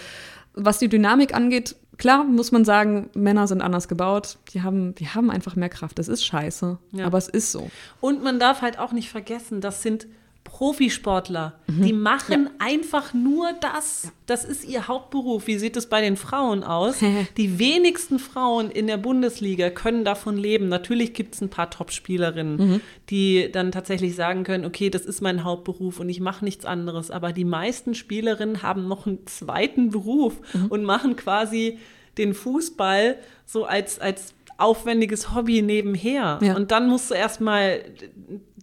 was 0.54 0.80
die 0.80 0.88
Dynamik 0.88 1.34
angeht, 1.34 1.76
klar 1.98 2.24
muss 2.24 2.52
man 2.52 2.66
sagen, 2.66 3.10
Männer 3.14 3.48
sind 3.48 3.62
anders 3.62 3.88
gebaut. 3.88 4.38
Die 4.54 4.62
haben, 4.62 4.96
die 4.96 5.08
haben 5.08 5.30
einfach 5.30 5.56
mehr 5.56 5.70
Kraft. 5.70 6.00
Das 6.00 6.08
ist 6.08 6.26
scheiße. 6.26 6.78
Ja. 6.92 7.06
Aber 7.06 7.18
es 7.18 7.28
ist 7.28 7.52
so. 7.52 7.70
Und 8.02 8.24
man 8.24 8.40
darf 8.40 8.62
halt 8.62 8.80
auch 8.80 8.92
nicht 8.92 9.10
vergessen, 9.10 9.62
das 9.62 9.82
sind 9.82 10.08
Profisportler. 10.48 11.60
Mhm. 11.68 11.82
Die 11.84 11.92
machen 11.92 12.46
ja. 12.46 12.66
einfach 12.66 13.14
nur 13.14 13.52
das. 13.60 14.14
Das 14.28 14.46
ist 14.46 14.64
ihr 14.64 14.88
Hauptberuf. 14.88 15.46
Wie 15.46 15.58
sieht 15.58 15.76
es 15.76 15.88
bei 15.88 16.00
den 16.00 16.16
Frauen 16.16 16.64
aus? 16.64 17.00
die 17.38 17.60
wenigsten 17.60 18.18
Frauen 18.18 18.72
in 18.72 18.88
der 18.88 18.96
Bundesliga 18.96 19.70
können 19.70 20.06
davon 20.06 20.38
leben. 20.38 20.70
Natürlich 20.70 21.14
gibt 21.14 21.36
es 21.36 21.42
ein 21.42 21.50
paar 21.50 21.70
Top-Spielerinnen, 21.70 22.56
mhm. 22.56 22.82
die 23.10 23.52
dann 23.52 23.74
tatsächlich 23.74 24.16
sagen 24.16 24.46
können, 24.46 24.66
okay, 24.66 24.90
das 24.90 25.06
ist 25.06 25.20
mein 25.20 25.44
Hauptberuf 25.44 26.00
und 26.00 26.08
ich 26.08 26.22
mache 26.22 26.46
nichts 26.46 26.64
anderes. 26.64 27.12
Aber 27.12 27.34
die 27.34 27.46
meisten 27.46 27.94
Spielerinnen 27.94 28.64
haben 28.64 28.88
noch 28.88 29.06
einen 29.06 29.28
zweiten 29.28 29.90
Beruf 29.90 30.40
mhm. 30.54 30.68
und 30.68 30.84
machen 30.86 31.18
quasi 31.18 31.78
den 32.18 32.34
Fußball 32.34 33.18
so 33.46 33.66
als, 33.66 34.00
als 34.00 34.34
aufwendiges 34.58 35.34
Hobby 35.34 35.62
nebenher. 35.62 36.40
Ja. 36.42 36.56
Und 36.56 36.72
dann 36.72 36.90
musst 36.90 37.12
du 37.12 37.14
erstmal 37.14 37.84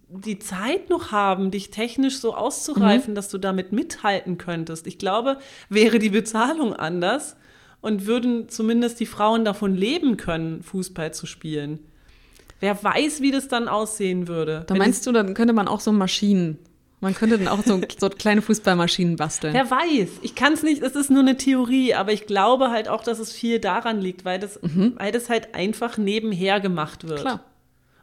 die 0.09 0.39
Zeit 0.39 0.91
noch 0.91 1.11
haben, 1.13 1.51
dich 1.51 1.71
technisch 1.71 2.19
so 2.19 2.35
auszureifen, 2.35 3.13
mhm. 3.13 3.15
dass 3.17 3.29
du 3.29 3.39
damit 3.39 3.73
mithalten 3.73 4.39
könntest. 4.39 4.87
Ich 4.87 4.99
glaube, 4.99 5.39
wäre 5.69 5.99
die 5.99 6.11
Bezahlung 6.11 6.73
anders 6.73 7.37
und 7.81 8.07
würden 8.07 8.49
zumindest 8.49 9.01
die 9.01 9.07
Frauen 9.07 9.45
davon 9.45 9.75
leben 9.75 10.17
können, 10.17 10.63
Fußball 10.63 11.13
zu 11.13 11.27
spielen. 11.27 11.81
Wer 12.61 12.83
weiß, 12.83 13.21
wie 13.21 13.31
das 13.31 13.49
dann 13.49 13.69
aussehen 13.69 14.29
würde. 14.29 14.65
Da 14.67 14.75
meinst 14.75 15.07
du, 15.07 15.13
dann 15.13 15.35
könnte 15.35 15.53
man 15.53 15.69
auch 15.69 15.81
so 15.81 15.93
Maschinen 15.93 16.59
man 17.05 17.15
könnte 17.15 17.39
dann 17.39 17.49
auch 17.49 17.63
so, 17.63 17.81
so 17.99 18.09
kleine 18.09 18.43
Fußballmaschinen 18.43 19.17
basteln. 19.17 19.55
Wer 19.55 19.71
weiß. 19.71 20.09
Ich 20.23 20.35
kann 20.35 20.55
es 20.55 20.63
nicht, 20.63 20.83
es 20.83 20.97
ist 20.97 21.11
nur 21.11 21.21
eine 21.21 21.37
Theorie, 21.37 21.95
aber 21.95 22.13
ich 22.13 22.27
glaube 22.27 22.71
halt 22.71 22.89
auch, 22.89 23.05
dass 23.05 23.19
es 23.19 23.33
viel 23.33 23.61
daran 23.61 24.01
liegt, 24.01 24.25
weil 24.25 24.41
das, 24.41 24.61
mhm. 24.63 24.95
weil 24.97 25.13
das 25.13 25.29
halt 25.29 25.55
einfach 25.55 25.99
nebenher 25.99 26.61
gemacht 26.61 27.07
wird. 27.07 27.21
Klar. 27.21 27.41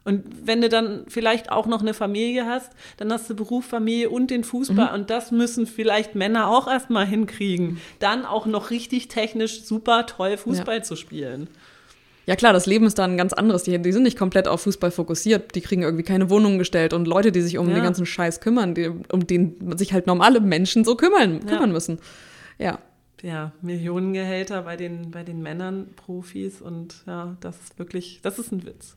Und 0.04 0.24
wenn 0.44 0.62
du 0.62 0.70
dann 0.70 1.06
vielleicht 1.08 1.52
auch 1.52 1.68
noch 1.68 1.82
eine 1.82 1.94
Familie 1.94 2.46
hast, 2.48 2.72
dann 2.98 3.12
hast 3.14 3.30
du 3.30 3.36
Beruf, 3.36 3.66
Familie 3.66 4.10
und 4.10 4.32
den 4.32 4.44
Fußball. 4.44 4.88
Mhm. 4.88 4.94
Und 4.94 5.10
das 5.12 5.32
müssen 5.32 5.68
vielleicht 5.68 6.16
Männer 6.16 6.48
auch 6.48 6.68
erstmal 6.68 7.06
hinkriegen. 7.06 7.80
Dann 8.00 8.26
auch 8.26 8.48
noch 8.48 8.72
richtig 8.72 9.10
technisch 9.10 9.64
super 9.64 10.08
toll 10.08 10.38
Fußball 10.38 10.78
ja. 10.78 10.84
zu 10.84 10.96
spielen. 10.96 11.50
Ja 12.26 12.36
klar, 12.36 12.54
das 12.54 12.66
Leben 12.66 12.86
ist 12.86 13.00
dann 13.00 13.12
ein 13.12 13.18
ganz 13.18 13.34
anderes. 13.34 13.64
Die, 13.64 13.78
die, 13.82 13.92
sind 13.92 14.04
nicht 14.04 14.18
komplett 14.18 14.48
auf 14.48 14.62
Fußball 14.62 14.92
fokussiert. 14.92 15.56
Die 15.56 15.62
kriegen 15.62 15.82
irgendwie 15.82 16.04
keine 16.04 16.30
Wohnungen 16.30 16.60
gestellt 16.60 16.94
und 16.94 17.08
Leute, 17.08 17.32
die 17.32 17.42
sich 17.42 17.58
um 17.58 17.68
ja. 17.70 17.76
den 17.76 17.84
ganzen 17.84 18.06
Scheiß 18.06 18.42
kümmern, 18.42 18.76
die, 18.76 18.92
um 19.12 19.26
den 19.26 19.78
sich 19.78 19.94
halt 19.94 20.08
normale 20.08 20.40
Menschen 20.40 20.84
so 20.84 20.96
kümmern, 20.96 21.40
kümmern 21.40 21.70
ja. 21.70 21.74
müssen. 21.74 22.00
Ja. 22.58 22.80
Ja, 23.24 23.52
Millionengehälter 23.62 24.64
bei 24.64 24.78
den, 24.78 25.12
bei 25.12 25.24
den 25.24 25.42
Männern, 25.42 25.90
Profis 25.96 26.60
und 26.60 27.04
ja, 27.06 27.38
das 27.40 27.56
ist 27.62 27.80
wirklich, 27.80 28.20
das 28.24 28.40
ist 28.40 28.52
ein 28.52 28.66
Witz. 28.66 28.96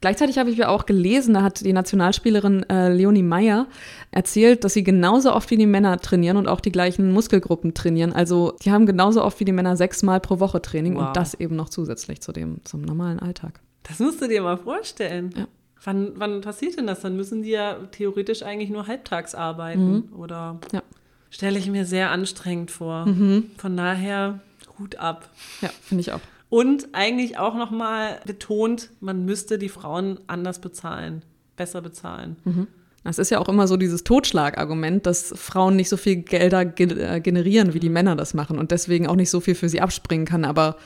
Gleichzeitig 0.00 0.38
habe 0.38 0.50
ich 0.50 0.58
ja 0.58 0.68
auch 0.68 0.86
gelesen, 0.86 1.34
da 1.34 1.42
hat 1.42 1.60
die 1.60 1.72
Nationalspielerin 1.72 2.68
äh, 2.68 2.92
Leonie 2.92 3.22
Meyer 3.22 3.66
erzählt, 4.10 4.62
dass 4.64 4.74
sie 4.74 4.84
genauso 4.84 5.32
oft 5.32 5.50
wie 5.50 5.56
die 5.56 5.66
Männer 5.66 5.98
trainieren 5.98 6.36
und 6.36 6.46
auch 6.46 6.60
die 6.60 6.72
gleichen 6.72 7.10
Muskelgruppen 7.12 7.72
trainieren. 7.72 8.12
Also 8.12 8.54
die 8.62 8.70
haben 8.70 8.84
genauso 8.84 9.24
oft 9.24 9.40
wie 9.40 9.44
die 9.44 9.52
Männer 9.52 9.76
sechsmal 9.76 10.20
pro 10.20 10.40
Woche 10.40 10.60
Training 10.60 10.96
wow. 10.96 11.06
und 11.06 11.16
das 11.16 11.34
eben 11.34 11.56
noch 11.56 11.70
zusätzlich 11.70 12.20
zu 12.20 12.32
dem, 12.32 12.58
zum 12.64 12.82
normalen 12.82 13.18
Alltag. 13.18 13.60
Das 13.82 13.98
musst 13.98 14.20
du 14.20 14.28
dir 14.28 14.42
mal 14.42 14.58
vorstellen. 14.58 15.30
Ja. 15.36 15.46
Wann, 15.84 16.12
wann 16.16 16.40
passiert 16.40 16.78
denn 16.78 16.86
das? 16.86 17.00
Dann 17.00 17.16
müssen 17.16 17.42
die 17.42 17.50
ja 17.50 17.74
theoretisch 17.90 18.42
eigentlich 18.42 18.70
nur 18.70 18.86
halbtags 18.86 19.34
arbeiten. 19.34 19.92
Mhm. 19.92 20.12
Oder 20.16 20.58
ja. 20.72 20.82
stelle 21.30 21.58
ich 21.58 21.70
mir 21.70 21.84
sehr 21.84 22.10
anstrengend 22.10 22.70
vor. 22.70 23.06
Mhm. 23.06 23.50
Von 23.58 23.76
daher 23.76 24.40
Hut 24.78 24.96
ab. 24.96 25.28
Ja, 25.60 25.70
finde 25.82 26.00
ich 26.02 26.12
auch. 26.12 26.20
Und 26.54 26.90
eigentlich 26.92 27.36
auch 27.36 27.56
nochmal 27.56 28.20
betont, 28.26 28.90
man 29.00 29.24
müsste 29.24 29.58
die 29.58 29.68
Frauen 29.68 30.20
anders 30.28 30.60
bezahlen, 30.60 31.24
besser 31.56 31.82
bezahlen. 31.82 32.36
Mhm. 32.44 32.68
Das 33.02 33.18
ist 33.18 33.30
ja 33.30 33.40
auch 33.40 33.48
immer 33.48 33.66
so 33.66 33.76
dieses 33.76 34.04
Totschlagargument, 34.04 35.04
dass 35.04 35.34
Frauen 35.36 35.74
nicht 35.74 35.88
so 35.88 35.96
viel 35.96 36.22
Gelder 36.22 36.60
äh, 36.60 37.20
generieren, 37.20 37.74
wie 37.74 37.80
die 37.80 37.88
Männer 37.88 38.14
das 38.14 38.34
machen 38.34 38.60
und 38.60 38.70
deswegen 38.70 39.08
auch 39.08 39.16
nicht 39.16 39.30
so 39.30 39.40
viel 39.40 39.56
für 39.56 39.68
sie 39.68 39.80
abspringen 39.80 40.26
kann. 40.26 40.44
Aber 40.44 40.76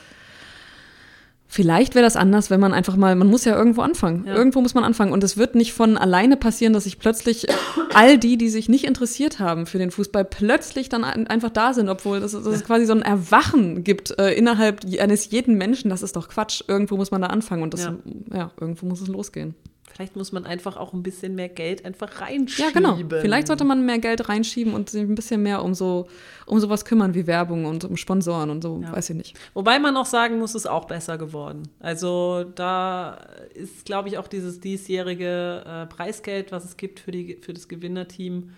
Vielleicht 1.51 1.95
wäre 1.95 2.05
das 2.05 2.15
anders, 2.15 2.51
wenn 2.51 2.59
man 2.59 2.73
einfach 2.75 2.95
mal, 2.95 3.15
man 3.15 3.27
muss 3.27 3.43
ja 3.43 3.57
irgendwo 3.57 3.81
anfangen. 3.81 4.23
Ja. 4.27 4.35
Irgendwo 4.35 4.61
muss 4.61 4.75
man 4.75 4.83
anfangen. 4.83 5.11
Und 5.11 5.23
es 5.23 5.35
wird 5.35 5.55
nicht 5.55 5.73
von 5.73 5.97
alleine 5.97 6.37
passieren, 6.37 6.73
dass 6.73 6.83
sich 6.83 6.99
plötzlich 6.99 7.47
all 7.95 8.19
die, 8.19 8.37
die 8.37 8.49
sich 8.49 8.69
nicht 8.69 8.85
interessiert 8.85 9.39
haben 9.39 9.65
für 9.65 9.79
den 9.79 9.89
Fußball, 9.89 10.25
plötzlich 10.25 10.89
dann 10.89 11.03
einfach 11.03 11.49
da 11.49 11.73
sind, 11.73 11.89
obwohl 11.89 12.19
das, 12.19 12.35
es 12.35 12.63
quasi 12.63 12.85
so 12.85 12.93
ein 12.93 13.01
Erwachen 13.01 13.83
gibt 13.83 14.19
äh, 14.19 14.31
innerhalb 14.33 14.85
eines 14.99 15.31
jeden 15.31 15.57
Menschen. 15.57 15.89
Das 15.89 16.03
ist 16.03 16.15
doch 16.15 16.29
Quatsch. 16.29 16.61
Irgendwo 16.67 16.97
muss 16.97 17.09
man 17.09 17.21
da 17.21 17.29
anfangen 17.29 17.63
und 17.63 17.73
das, 17.73 17.85
ja. 17.85 17.95
ja, 18.31 18.51
irgendwo 18.61 18.85
muss 18.85 19.01
es 19.01 19.07
losgehen. 19.07 19.55
Vielleicht 19.93 20.15
muss 20.15 20.31
man 20.31 20.45
einfach 20.45 20.77
auch 20.77 20.93
ein 20.93 21.03
bisschen 21.03 21.35
mehr 21.35 21.49
Geld 21.49 21.85
einfach 21.85 22.21
reinschieben. 22.21 22.83
Ja, 22.83 22.95
genau. 22.95 23.19
Vielleicht 23.21 23.47
sollte 23.47 23.65
man 23.65 23.85
mehr 23.85 23.99
Geld 23.99 24.29
reinschieben 24.29 24.73
und 24.73 24.89
sich 24.89 25.01
ein 25.01 25.15
bisschen 25.15 25.43
mehr 25.43 25.63
um 25.63 25.73
so 25.73 26.07
um 26.45 26.59
sowas 26.59 26.83
kümmern 26.83 27.13
wie 27.13 27.27
Werbung 27.27 27.65
und 27.65 27.83
um 27.83 27.95
Sponsoren 27.95 28.49
und 28.49 28.63
so, 28.63 28.81
ja. 28.81 28.91
weiß 28.91 29.11
ich 29.11 29.15
nicht. 29.15 29.39
Wobei 29.53 29.77
man 29.77 29.95
auch 29.97 30.07
sagen 30.07 30.39
muss, 30.39 30.51
es 30.51 30.63
ist 30.63 30.67
auch 30.67 30.85
besser 30.85 31.17
geworden. 31.17 31.63
Also 31.79 32.43
da 32.55 33.19
ist, 33.53 33.85
glaube 33.85 34.09
ich, 34.09 34.17
auch 34.17 34.27
dieses 34.27 34.59
diesjährige 34.59 35.63
äh, 35.65 35.85
Preisgeld, 35.85 36.51
was 36.51 36.65
es 36.65 36.75
gibt 36.75 36.99
für, 36.99 37.11
die, 37.11 37.37
für 37.41 37.53
das 37.53 37.67
Gewinnerteam, 37.67 38.51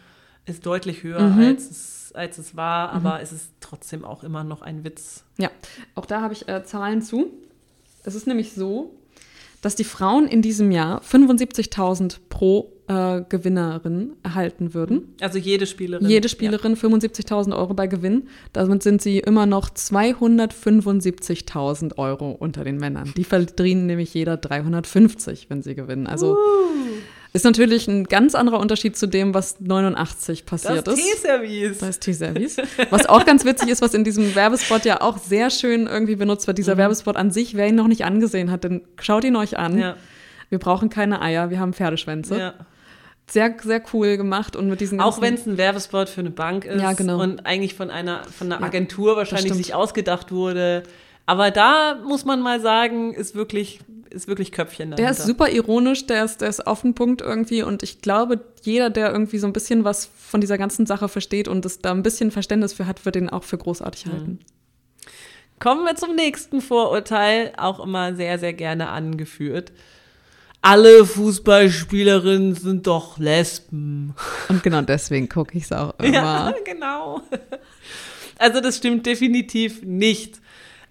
ist 0.46 0.65
deutlich 0.65 1.04
höher, 1.04 1.22
mhm. 1.22 1.41
als, 1.41 1.70
es, 1.70 2.12
als 2.13 2.38
es 2.38 2.56
war, 2.56 2.89
mhm. 2.89 3.06
aber 3.06 3.22
es 3.22 3.32
ist 3.32 3.52
trotzdem 3.60 4.06
auch 4.06 4.24
immer 4.24 4.44
noch 4.44 4.62
ein 4.62 4.84
Witz. 4.84 5.24
Ja, 5.38 5.52
auch 5.96 6.06
da 6.06 6.22
habe 6.22 6.34
ich 6.34 6.48
äh, 6.48 6.63
Zahlen 6.63 7.02
zu. 7.02 7.28
Es 8.04 8.15
ist 8.15 8.26
nämlich 8.26 8.54
so, 8.54 8.96
dass 9.62 9.76
die 9.76 9.84
Frauen 9.84 10.28
in 10.28 10.41
diesem 10.41 10.71
Jahr 10.71 11.02
75.000 11.02 12.17
pro 12.30 12.74
äh, 12.88 13.21
Gewinnerin 13.30 14.13
erhalten 14.24 14.74
würden. 14.74 15.13
Also 15.21 15.38
jede 15.38 15.65
Spielerin. 15.65 16.10
Jede 16.10 16.28
Spielerin 16.28 16.76
ja. 16.76 16.82
75.000 16.82 17.56
Euro 17.56 17.74
bei 17.74 17.88
Gewinn. 17.88 18.28
Damit 18.54 18.84
sind 18.84 19.02
sie 19.02 19.19
immer 19.19 19.45
noch 19.45 19.69
275.000 19.69 21.97
Euro 21.97 22.32
unter 22.32 22.63
den 22.63 22.78
Männern. 22.78 23.13
Die 23.15 23.24
verdienen 23.24 23.86
nämlich 23.86 24.13
jeder 24.13 24.36
350, 24.38 25.50
wenn 25.50 25.62
sie 25.62 25.76
gewinnen. 25.76 26.08
Also 26.08 26.34
uh. 26.34 26.38
Ist 27.34 27.46
natürlich 27.46 27.88
ein 27.88 28.04
ganz 28.06 28.36
anderer 28.36 28.60
Unterschied 28.60 28.98
zu 28.98 29.08
dem, 29.08 29.34
was 29.34 29.62
89 29.62 30.46
passiert 30.46 30.86
das 30.86 31.00
ist. 31.00 31.06
Teeservice. 31.06 31.78
Das 31.78 32.00
Teeservice. 32.00 32.58
Was 32.89 33.06
auch 33.06 33.26
ganz 33.26 33.46
witzig 33.46 33.70
ist, 33.70 33.82
was 33.82 33.94
in 33.94 34.04
diesem 34.04 34.36
Werbespot 34.36 34.84
ja 34.84 35.00
auch 35.00 35.17
sehr 35.17 35.50
schön 35.50 35.88
irgendwie 35.88 36.17
benutzt 36.17 36.48
wird. 36.48 36.58
Dieser 36.58 36.76
mhm. 36.76 36.80
Werbespot 36.80 37.15
an 37.15 37.32
sich, 37.32 37.56
wer 37.56 37.67
ihn 37.67 37.76
noch 37.76 37.88
nicht 37.88 38.04
angesehen 38.04 38.52
hat, 38.52 38.65
dann 38.65 38.82
schaut 39.00 39.24
ihn 39.24 39.38
euch 39.38 39.58
an. 39.58 39.78
Ja. 39.78 39.96
Wir 40.50 40.60
brauchen 40.60 40.89
keine 40.89 41.22
Eier, 41.22 41.50
wir 41.50 41.60
haben 41.62 41.72
Pferdeschwänze. 41.72 42.38
Ja. 42.38 42.54
Sehr, 43.30 43.56
sehr 43.63 43.82
cool 43.94 44.17
gemacht 44.17 44.58
und 44.58 44.67
mit 44.67 44.82
diesen 44.82 45.00
Auch 45.00 45.22
wenn 45.22 45.36
es 45.36 45.46
ein 45.46 45.58
Werbespot 45.58 46.10
für 46.10 46.20
eine 46.20 46.32
Bank 46.32 46.65
ist 46.65 46.82
ja, 46.82 46.91
genau. 46.91 47.22
und 47.22 47.46
eigentlich 47.46 47.76
von 47.76 47.89
einer, 47.89 48.26
von 48.26 48.52
einer 48.52 48.62
Agentur 48.62 49.15
wahrscheinlich 49.15 49.54
sich 49.54 49.74
ausgedacht 49.74 50.34
wurde. 50.34 50.84
Aber 51.26 51.50
da 51.50 51.96
muss 51.96 52.26
man 52.26 52.41
mal 52.41 52.60
sagen, 52.60 53.13
ist 53.13 53.36
wirklich 53.36 53.80
ist 54.12 54.28
wirklich 54.28 54.52
Köpfchen 54.52 54.91
dahinter. 54.91 55.04
Der 55.04 55.12
ist 55.12 55.26
super 55.26 55.50
ironisch, 55.50 56.06
der 56.08 56.26
ist, 56.26 56.41
der 56.41 56.50
ist 56.50 56.67
auf 56.67 56.82
den 56.82 56.93
Punkt 56.93 57.21
irgendwie 57.21 57.63
und 57.63 57.84
ich 57.84 58.02
glaube, 58.02 58.41
jeder, 58.62 58.89
der 58.89 59.12
irgendwie 59.12 59.38
so 59.38 59.47
ein 59.47 59.54
bisschen 59.54 59.84
was 59.84 60.10
von 60.17 60.41
dieser 60.41 60.58
ganzen 60.58 60.86
Sache 60.86 61.10
versteht 61.10 61.47
und 61.47 61.65
es 61.65 61.80
da 61.80 61.91
ein 61.91 62.04
bisschen 62.04 62.32
Verständnis 62.32 62.74
für 62.74 62.88
hat, 62.88 63.06
wird 63.06 63.15
den 63.15 63.30
auch 63.30 63.43
für 63.43 63.58
großartig 63.58 64.06
mhm. 64.06 64.12
halten. 64.12 64.39
Kommen 65.60 65.86
wir 65.86 65.95
zum 65.95 66.15
nächsten 66.15 66.60
Vorurteil, 66.60 67.54
auch 67.58 67.80
immer 67.80 68.15
sehr, 68.15 68.39
sehr 68.39 68.54
gerne 68.54 68.89
angeführt. 68.89 69.71
Alle 70.63 71.06
Fußballspielerinnen 71.06 72.56
sind 72.56 72.88
doch 72.88 73.17
Lesben. 73.17 74.15
Und 74.50 74.62
genau 74.63 74.82
deswegen 74.82 75.30
gucke 75.30 75.58
ich 75.58 75.65
es 75.65 75.71
auch 75.71 75.93
immer. 76.00 76.13
Ja, 76.13 76.56
genau. 76.65 77.21
Also 78.38 78.60
das 78.60 78.78
stimmt 78.78 79.06
definitiv 79.06 79.84
nicht. 79.84 80.39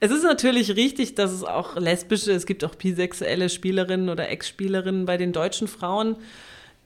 Es 0.00 0.10
ist 0.10 0.24
natürlich 0.24 0.76
richtig, 0.76 1.14
dass 1.14 1.30
es 1.30 1.44
auch 1.44 1.76
lesbische, 1.76 2.32
es 2.32 2.46
gibt 2.46 2.64
auch 2.64 2.74
bisexuelle 2.74 3.50
Spielerinnen 3.50 4.08
oder 4.08 4.30
Ex-Spielerinnen 4.30 5.04
bei 5.04 5.18
den 5.18 5.32
deutschen 5.32 5.68
Frauen. 5.68 6.16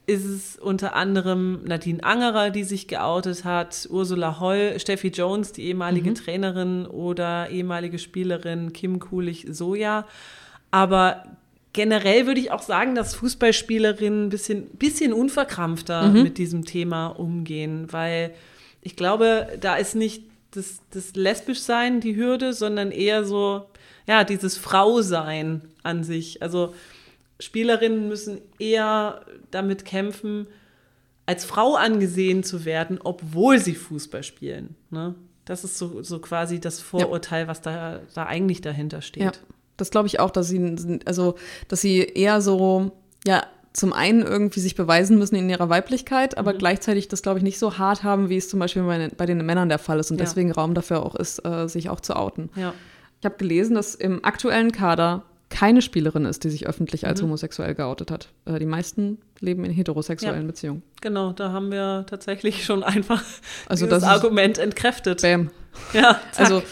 Ist 0.05 0.25
es 0.25 0.57
unter 0.57 0.95
anderem 0.95 1.63
Nadine 1.63 2.03
Angerer, 2.03 2.51
die 2.51 2.65
sich 2.65 2.87
geoutet 2.87 3.45
hat, 3.45 3.87
Ursula 3.89 4.39
Holl, 4.39 4.75
Steffi 4.79 5.07
Jones, 5.07 5.53
die 5.53 5.63
ehemalige 5.63 6.11
mhm. 6.11 6.15
Trainerin 6.15 6.85
oder 6.85 7.49
ehemalige 7.49 7.97
Spielerin 7.97 8.73
Kim 8.73 8.99
Kulich-Soja. 8.99 10.05
Aber 10.69 11.23
generell 11.71 12.27
würde 12.27 12.41
ich 12.41 12.51
auch 12.51 12.61
sagen, 12.61 12.95
dass 12.95 13.15
Fußballspielerinnen 13.15 14.25
ein 14.25 14.29
bisschen, 14.29 14.67
bisschen 14.71 15.13
unverkrampfter 15.13 16.09
mhm. 16.09 16.23
mit 16.23 16.37
diesem 16.37 16.65
Thema 16.65 17.07
umgehen, 17.07 17.87
weil 17.91 18.31
ich 18.81 18.95
glaube, 18.95 19.47
da 19.61 19.77
ist 19.77 19.95
nicht 19.95 20.23
das, 20.55 20.79
das 20.91 21.15
Lesbischsein 21.15 22.01
die 22.01 22.15
Hürde, 22.15 22.53
sondern 22.53 22.91
eher 22.91 23.25
so, 23.25 23.67
ja, 24.07 24.23
dieses 24.23 24.57
Frausein 24.57 25.61
an 25.83 26.03
sich. 26.03 26.41
Also 26.41 26.73
Spielerinnen 27.39 28.07
müssen 28.07 28.41
eher 28.59 29.25
damit 29.51 29.85
kämpfen, 29.85 30.47
als 31.25 31.45
Frau 31.45 31.75
angesehen 31.75 32.43
zu 32.43 32.65
werden, 32.65 32.99
obwohl 33.03 33.59
sie 33.59 33.75
Fußball 33.75 34.23
spielen. 34.23 34.75
Ne? 34.91 35.15
Das 35.43 35.63
ist 35.63 35.77
so, 35.77 36.01
so 36.03 36.19
quasi 36.19 36.59
das 36.59 36.79
Vorurteil, 36.79 37.43
ja. 37.43 37.47
was 37.47 37.61
da, 37.61 37.99
da 38.13 38.25
eigentlich 38.25 38.61
dahinter 38.61 39.01
steht. 39.01 39.23
Ja, 39.23 39.31
das 39.77 39.89
glaube 39.91 40.07
ich 40.07 40.19
auch, 40.19 40.31
dass 40.31 40.47
sie, 40.47 40.99
also, 41.05 41.35
dass 41.67 41.81
sie 41.81 41.99
eher 41.99 42.41
so, 42.41 42.91
ja, 43.25 43.45
zum 43.75 43.91
einen 43.91 44.21
irgendwie 44.21 44.61
sich 44.61 44.75
beweisen 44.75 45.17
müssen 45.19 45.35
in 45.35 45.49
ihrer 45.49 45.69
Weiblichkeit, 45.69 46.37
aber 46.37 46.53
mhm. 46.53 46.59
gleichzeitig 46.59 47.07
das, 47.07 47.21
glaube 47.21 47.39
ich, 47.39 47.43
nicht 47.43 47.59
so 47.59 47.77
hart 47.77 48.03
haben, 48.03 48.29
wie 48.29 48.37
es 48.37 48.47
zum 48.47 48.59
Beispiel 48.59 48.83
bei, 48.83 49.09
bei 49.15 49.25
den 49.25 49.45
Männern 49.45 49.69
der 49.69 49.79
Fall 49.79 49.99
ist 49.99 50.11
und 50.11 50.17
ja. 50.17 50.23
deswegen 50.23 50.51
Raum 50.51 50.73
dafür 50.73 51.05
auch 51.05 51.15
ist, 51.15 51.45
äh, 51.45 51.67
sich 51.67 51.89
auch 51.89 51.99
zu 51.99 52.15
outen. 52.15 52.49
Ja. 52.55 52.73
Ich 53.19 53.25
habe 53.25 53.35
gelesen, 53.37 53.75
dass 53.75 53.95
im 53.95 54.23
aktuellen 54.23 54.71
Kader 54.71 55.23
keine 55.49 55.81
Spielerin 55.81 56.25
ist, 56.25 56.43
die 56.43 56.49
sich 56.49 56.67
öffentlich 56.67 57.05
als 57.05 57.21
mhm. 57.21 57.25
homosexuell 57.27 57.75
geoutet 57.75 58.11
hat. 58.11 58.29
Äh, 58.45 58.59
die 58.59 58.65
meisten 58.65 59.19
leben 59.39 59.65
in 59.65 59.71
heterosexuellen 59.71 60.41
ja. 60.41 60.47
Beziehungen. 60.47 60.83
Genau, 61.01 61.33
da 61.33 61.51
haben 61.51 61.71
wir 61.71 62.05
tatsächlich 62.09 62.63
schon 62.63 62.83
einfach 62.83 63.23
also 63.67 63.87
das 63.87 64.03
Argument 64.03 64.57
entkräftet. 64.57 65.21
Bam. 65.21 65.51
Ja, 65.93 66.19
zack. 66.31 66.39
also 66.39 66.63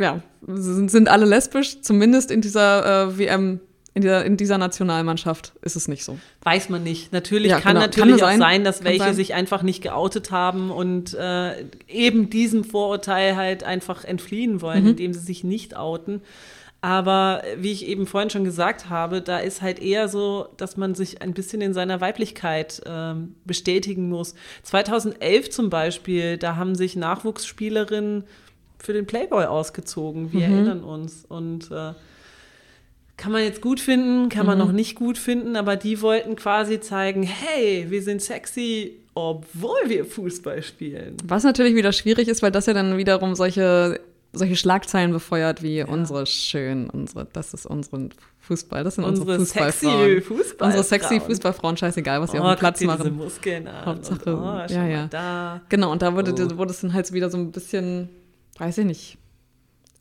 ja, 0.00 0.20
sind, 0.46 0.90
sind 0.90 1.08
alle 1.08 1.24
lesbisch, 1.24 1.80
zumindest 1.82 2.30
in 2.30 2.40
dieser 2.40 3.04
äh, 3.06 3.18
WM 3.18 3.60
in 3.96 4.02
dieser, 4.02 4.26
in 4.26 4.36
dieser 4.36 4.58
Nationalmannschaft 4.58 5.54
ist 5.62 5.74
es 5.74 5.88
nicht 5.88 6.04
so. 6.04 6.18
Weiß 6.42 6.68
man 6.68 6.82
nicht. 6.82 7.14
Natürlich 7.14 7.50
ja, 7.50 7.60
kann 7.60 7.76
genau. 7.76 7.86
natürlich 7.86 8.18
kann 8.20 8.34
auch 8.34 8.38
sein, 8.38 8.62
dass 8.62 8.84
welche 8.84 8.98
sein. 9.04 9.14
sich 9.14 9.32
einfach 9.32 9.62
nicht 9.62 9.82
geoutet 9.82 10.30
haben 10.30 10.70
und 10.70 11.14
äh, 11.14 11.64
eben 11.88 12.28
diesem 12.28 12.62
Vorurteil 12.62 13.36
halt 13.36 13.64
einfach 13.64 14.04
entfliehen 14.04 14.60
wollen, 14.60 14.82
mhm. 14.82 14.90
indem 14.90 15.14
sie 15.14 15.20
sich 15.20 15.44
nicht 15.44 15.78
outen. 15.78 16.20
Aber 16.82 17.40
wie 17.56 17.72
ich 17.72 17.86
eben 17.86 18.06
vorhin 18.06 18.28
schon 18.28 18.44
gesagt 18.44 18.90
habe, 18.90 19.22
da 19.22 19.38
ist 19.38 19.62
halt 19.62 19.80
eher 19.80 20.08
so, 20.08 20.48
dass 20.58 20.76
man 20.76 20.94
sich 20.94 21.22
ein 21.22 21.32
bisschen 21.32 21.62
in 21.62 21.72
seiner 21.72 22.02
Weiblichkeit 22.02 22.82
ähm, 22.84 23.34
bestätigen 23.46 24.10
muss. 24.10 24.34
2011 24.64 25.48
zum 25.48 25.70
Beispiel, 25.70 26.36
da 26.36 26.56
haben 26.56 26.74
sich 26.74 26.96
Nachwuchsspielerinnen 26.96 28.24
für 28.78 28.92
den 28.92 29.06
Playboy 29.06 29.46
ausgezogen. 29.46 30.34
Wir 30.34 30.48
mhm. 30.48 30.54
erinnern 30.54 30.84
uns. 30.84 31.24
Und 31.24 31.70
äh, 31.70 31.94
kann 33.16 33.32
man 33.32 33.42
jetzt 33.42 33.62
gut 33.62 33.80
finden, 33.80 34.28
kann 34.28 34.46
man 34.46 34.58
mhm. 34.58 34.64
noch 34.64 34.72
nicht 34.72 34.94
gut 34.94 35.16
finden, 35.16 35.56
aber 35.56 35.76
die 35.76 36.02
wollten 36.02 36.36
quasi 36.36 36.80
zeigen, 36.80 37.22
hey, 37.22 37.86
wir 37.88 38.02
sind 38.02 38.20
sexy, 38.20 39.00
obwohl 39.14 39.78
wir 39.86 40.04
Fußball 40.04 40.62
spielen. 40.62 41.16
Was 41.24 41.42
natürlich 41.42 41.74
wieder 41.74 41.92
schwierig 41.92 42.28
ist, 42.28 42.42
weil 42.42 42.50
das 42.50 42.66
ja 42.66 42.74
dann 42.74 42.98
wiederum 42.98 43.34
solche, 43.34 44.00
solche 44.34 44.56
Schlagzeilen 44.56 45.12
befeuert 45.12 45.62
wie 45.62 45.78
ja. 45.78 45.86
unsere 45.86 46.26
schön, 46.26 46.90
unsere, 46.90 47.26
das 47.32 47.54
ist 47.54 47.64
unsere 47.64 48.10
Fußball, 48.40 48.84
das 48.84 48.96
sind 48.96 49.04
unsere, 49.04 49.38
unsere 49.38 49.70
Fußballfrauen. 49.70 50.22
Fußball 50.22 50.66
unsere 50.66 50.84
sexy 50.84 51.20
Fußballfrauen, 51.20 51.76
scheißegal, 51.78 52.20
was 52.20 52.32
sie 52.32 52.38
oh, 52.38 52.42
auf 52.42 52.56
dem 52.56 52.58
Platz 52.58 52.82
machen. 52.82 53.02
Diese 53.04 53.14
Muskeln 53.14 53.66
an 53.66 53.86
Hauptsache, 53.86 54.36
und, 54.36 54.42
oh, 54.42 54.74
ja, 54.74 54.86
ja. 54.86 55.06
Da. 55.06 55.62
Genau, 55.70 55.90
und 55.90 56.02
da 56.02 56.14
wurde, 56.14 56.34
oh. 56.34 56.58
wurde 56.58 56.72
es 56.72 56.82
dann 56.82 56.92
halt 56.92 57.10
wieder 57.12 57.30
so 57.30 57.38
ein 57.38 57.50
bisschen, 57.50 58.10
weiß 58.58 58.76
ich 58.78 58.84
nicht, 58.84 59.18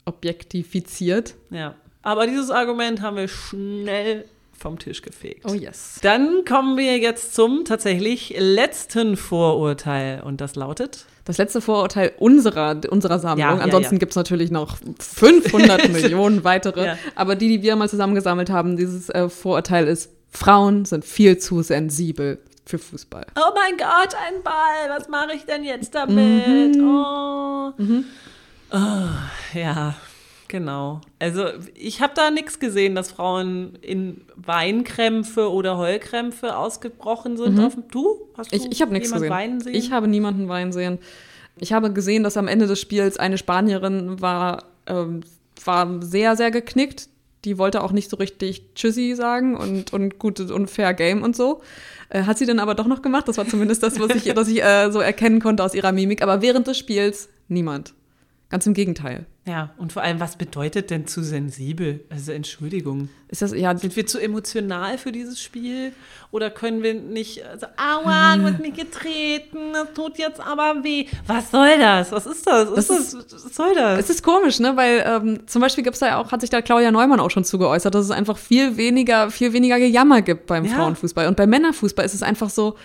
objektifiziert. 0.04 1.36
Ja. 1.50 1.76
Aber 2.06 2.28
dieses 2.28 2.52
Argument 2.52 3.02
haben 3.02 3.18
wir 3.18 3.28
schnell 3.28 4.26
vom 4.56 4.78
Tisch 4.78 5.02
gefegt. 5.02 5.44
Oh 5.50 5.54
yes. 5.54 5.98
Dann 6.04 6.46
kommen 6.46 6.78
wir 6.78 7.00
jetzt 7.00 7.34
zum 7.34 7.66
tatsächlich 7.66 8.36
letzten 8.38 9.18
Vorurteil 9.18 10.22
und 10.22 10.40
das 10.40 10.56
lautet? 10.56 11.06
Das 11.26 11.40
letzte 11.40 11.62
Vorurteil 11.62 12.14
unserer, 12.20 12.80
unserer 12.92 13.18
Sammlung. 13.18 13.40
Ja, 13.40 13.58
Ansonsten 13.58 13.96
ja, 13.96 13.98
ja. 13.98 13.98
gibt 13.98 14.12
es 14.12 14.16
natürlich 14.16 14.52
noch 14.52 14.78
500 15.00 15.90
Millionen 15.92 16.44
weitere. 16.44 16.86
Ja. 16.86 16.98
Aber 17.16 17.36
die, 17.36 17.48
die 17.50 17.64
wir 17.64 17.76
mal 17.76 17.90
zusammengesammelt 17.90 18.52
haben, 18.52 18.78
dieses 18.78 19.10
äh, 19.10 19.28
Vorurteil 19.28 19.88
ist, 19.88 20.12
Frauen 20.30 20.86
sind 20.86 21.04
viel 21.06 21.40
zu 21.40 21.64
sensibel 21.64 22.38
für 22.68 22.78
Fußball. 22.78 23.26
Oh 23.36 23.52
mein 23.56 23.78
Gott, 23.78 24.16
ein 24.28 24.44
Ball. 24.44 24.96
Was 24.96 25.10
mache 25.10 25.34
ich 25.36 25.46
denn 25.46 25.64
jetzt 25.64 25.96
damit? 25.96 26.76
Mhm. 26.78 26.88
Oh. 26.88 27.72
Mhm. 27.78 28.06
oh. 28.72 29.58
Ja, 29.58 29.96
Genau. 30.48 31.02
Also 31.20 31.46
ich 31.74 32.02
habe 32.02 32.14
da 32.16 32.30
nichts 32.30 32.60
gesehen, 32.60 32.96
dass 32.96 33.12
Frauen 33.12 33.78
in 33.82 34.22
Weinkrämpfe 34.36 35.52
oder 35.52 35.78
Heulkrämpfe 35.78 36.56
ausgebrochen 36.56 37.38
sind. 37.38 37.56
Mhm. 37.56 37.84
du? 37.92 38.30
Hast 38.38 38.52
du 38.52 38.56
ich 38.56 38.72
ich 38.72 38.82
habe 38.82 38.94
nichts 38.94 39.12
gesehen. 39.12 39.30
Weinen 39.30 39.60
sehen? 39.60 39.76
Ich 39.76 39.92
habe 39.92 40.08
niemanden 40.08 40.48
weinen 40.48 40.72
sehen. 40.72 41.00
Ich 41.58 41.74
habe 41.74 41.92
gesehen, 41.92 42.24
dass 42.24 42.38
am 42.38 42.48
Ende 42.48 42.68
des 42.68 42.80
Spiels 42.80 43.18
eine 43.18 43.38
Spanierin 43.38 44.22
war, 44.22 44.66
ähm, 44.88 45.22
war 45.64 46.02
sehr, 46.02 46.36
sehr 46.36 46.52
geknickt. 46.52 47.10
Die 47.46 47.58
wollte 47.58 47.84
auch 47.84 47.92
nicht 47.92 48.10
so 48.10 48.18
richtig 48.18 48.74
Tschüssi 48.76 49.16
sagen 49.16 49.56
und, 49.56 49.94
und 49.94 50.20
gut 50.20 50.40
und 50.40 50.70
fair 50.70 50.94
Game 50.94 51.24
und 51.24 51.36
so. 51.36 51.62
Äh, 52.10 52.24
hat 52.24 52.38
sie 52.38 52.46
dann 52.46 52.60
aber 52.60 52.76
doch 52.76 52.88
noch 52.88 53.02
gemacht. 53.02 53.28
Das 53.28 53.38
war 53.38 53.48
zumindest 53.48 53.84
das, 53.84 54.00
was 54.00 54.16
ich, 54.16 54.36
was 54.36 54.48
ich 54.48 54.64
äh, 54.64 54.92
so 54.92 55.00
erkennen 55.00 55.40
konnte 55.40 55.64
aus 55.64 55.74
ihrer 55.74 55.92
Mimik. 55.92 56.22
Aber 56.22 56.42
während 56.42 56.68
des 56.68 56.78
Spiels 56.78 57.30
niemand. 57.48 57.94
Ganz 58.50 58.68
im 58.68 58.74
Gegenteil. 58.74 59.26
Ja, 59.48 59.70
und 59.78 59.94
vor 59.94 60.02
allem, 60.02 60.20
was 60.20 60.38
bedeutet 60.38 60.90
denn 60.90 61.06
zu 61.06 61.24
sensibel? 61.24 62.04
Also 62.10 62.32
Entschuldigung. 62.32 63.10
Ist 63.30 63.44
das, 63.44 63.54
ja, 63.54 63.78
Sind 63.78 63.96
wir 63.96 64.08
zu 64.08 64.18
emotional 64.20 64.98
für 64.98 65.12
dieses 65.12 65.40
Spiel? 65.40 65.92
Oder 66.32 66.50
können 66.50 66.82
wir 66.82 66.96
nicht, 66.96 67.46
also, 67.46 67.68
aua, 67.78 68.38
du 68.38 68.44
hast 68.46 68.60
mich 68.60 68.74
getreten, 68.74 69.74
das 69.74 69.94
tut 69.94 70.18
jetzt 70.18 70.40
aber 70.40 70.84
weh. 70.84 71.06
Was 71.28 71.52
soll 71.52 71.78
das? 71.78 72.12
Was 72.12 72.26
ist 72.26 72.48
das? 72.48 72.72
Was, 72.72 72.88
Das 72.88 73.00
ist 73.00 73.14
das? 73.14 73.46
Was 73.46 73.56
soll 73.56 73.76
das? 73.76 74.00
Es 74.00 74.10
ist 74.10 74.24
komisch, 74.24 74.60
ne? 74.60 74.76
Weil 74.76 75.04
ähm, 75.06 75.48
zum 75.48 75.62
Beispiel 75.62 75.84
gibt's 75.84 76.00
da 76.00 76.08
ja 76.08 76.18
auch, 76.18 76.32
hat 76.32 76.42
sich 76.42 76.50
da 76.50 76.64
Claudia 76.64 76.90
Neumann 76.92 77.20
auch 77.20 77.30
schon 77.32 77.44
zu 77.44 77.60
geäußert, 77.60 77.94
dass 77.94 78.06
es 78.06 78.12
einfach 78.12 78.40
viel 78.40 78.78
weniger, 78.78 79.30
viel 79.30 79.54
weniger 79.54 79.78
Gejammer 79.78 80.24
gibt 80.24 80.48
beim 80.48 80.66
Ja. 80.66 80.74
Frauenfußball. 80.76 81.28
Und 81.28 81.38
beim 81.38 81.52
Männerfußball 81.52 82.04
ist 82.04 82.16
es 82.16 82.24
einfach 82.24 82.50
so, 82.50 82.76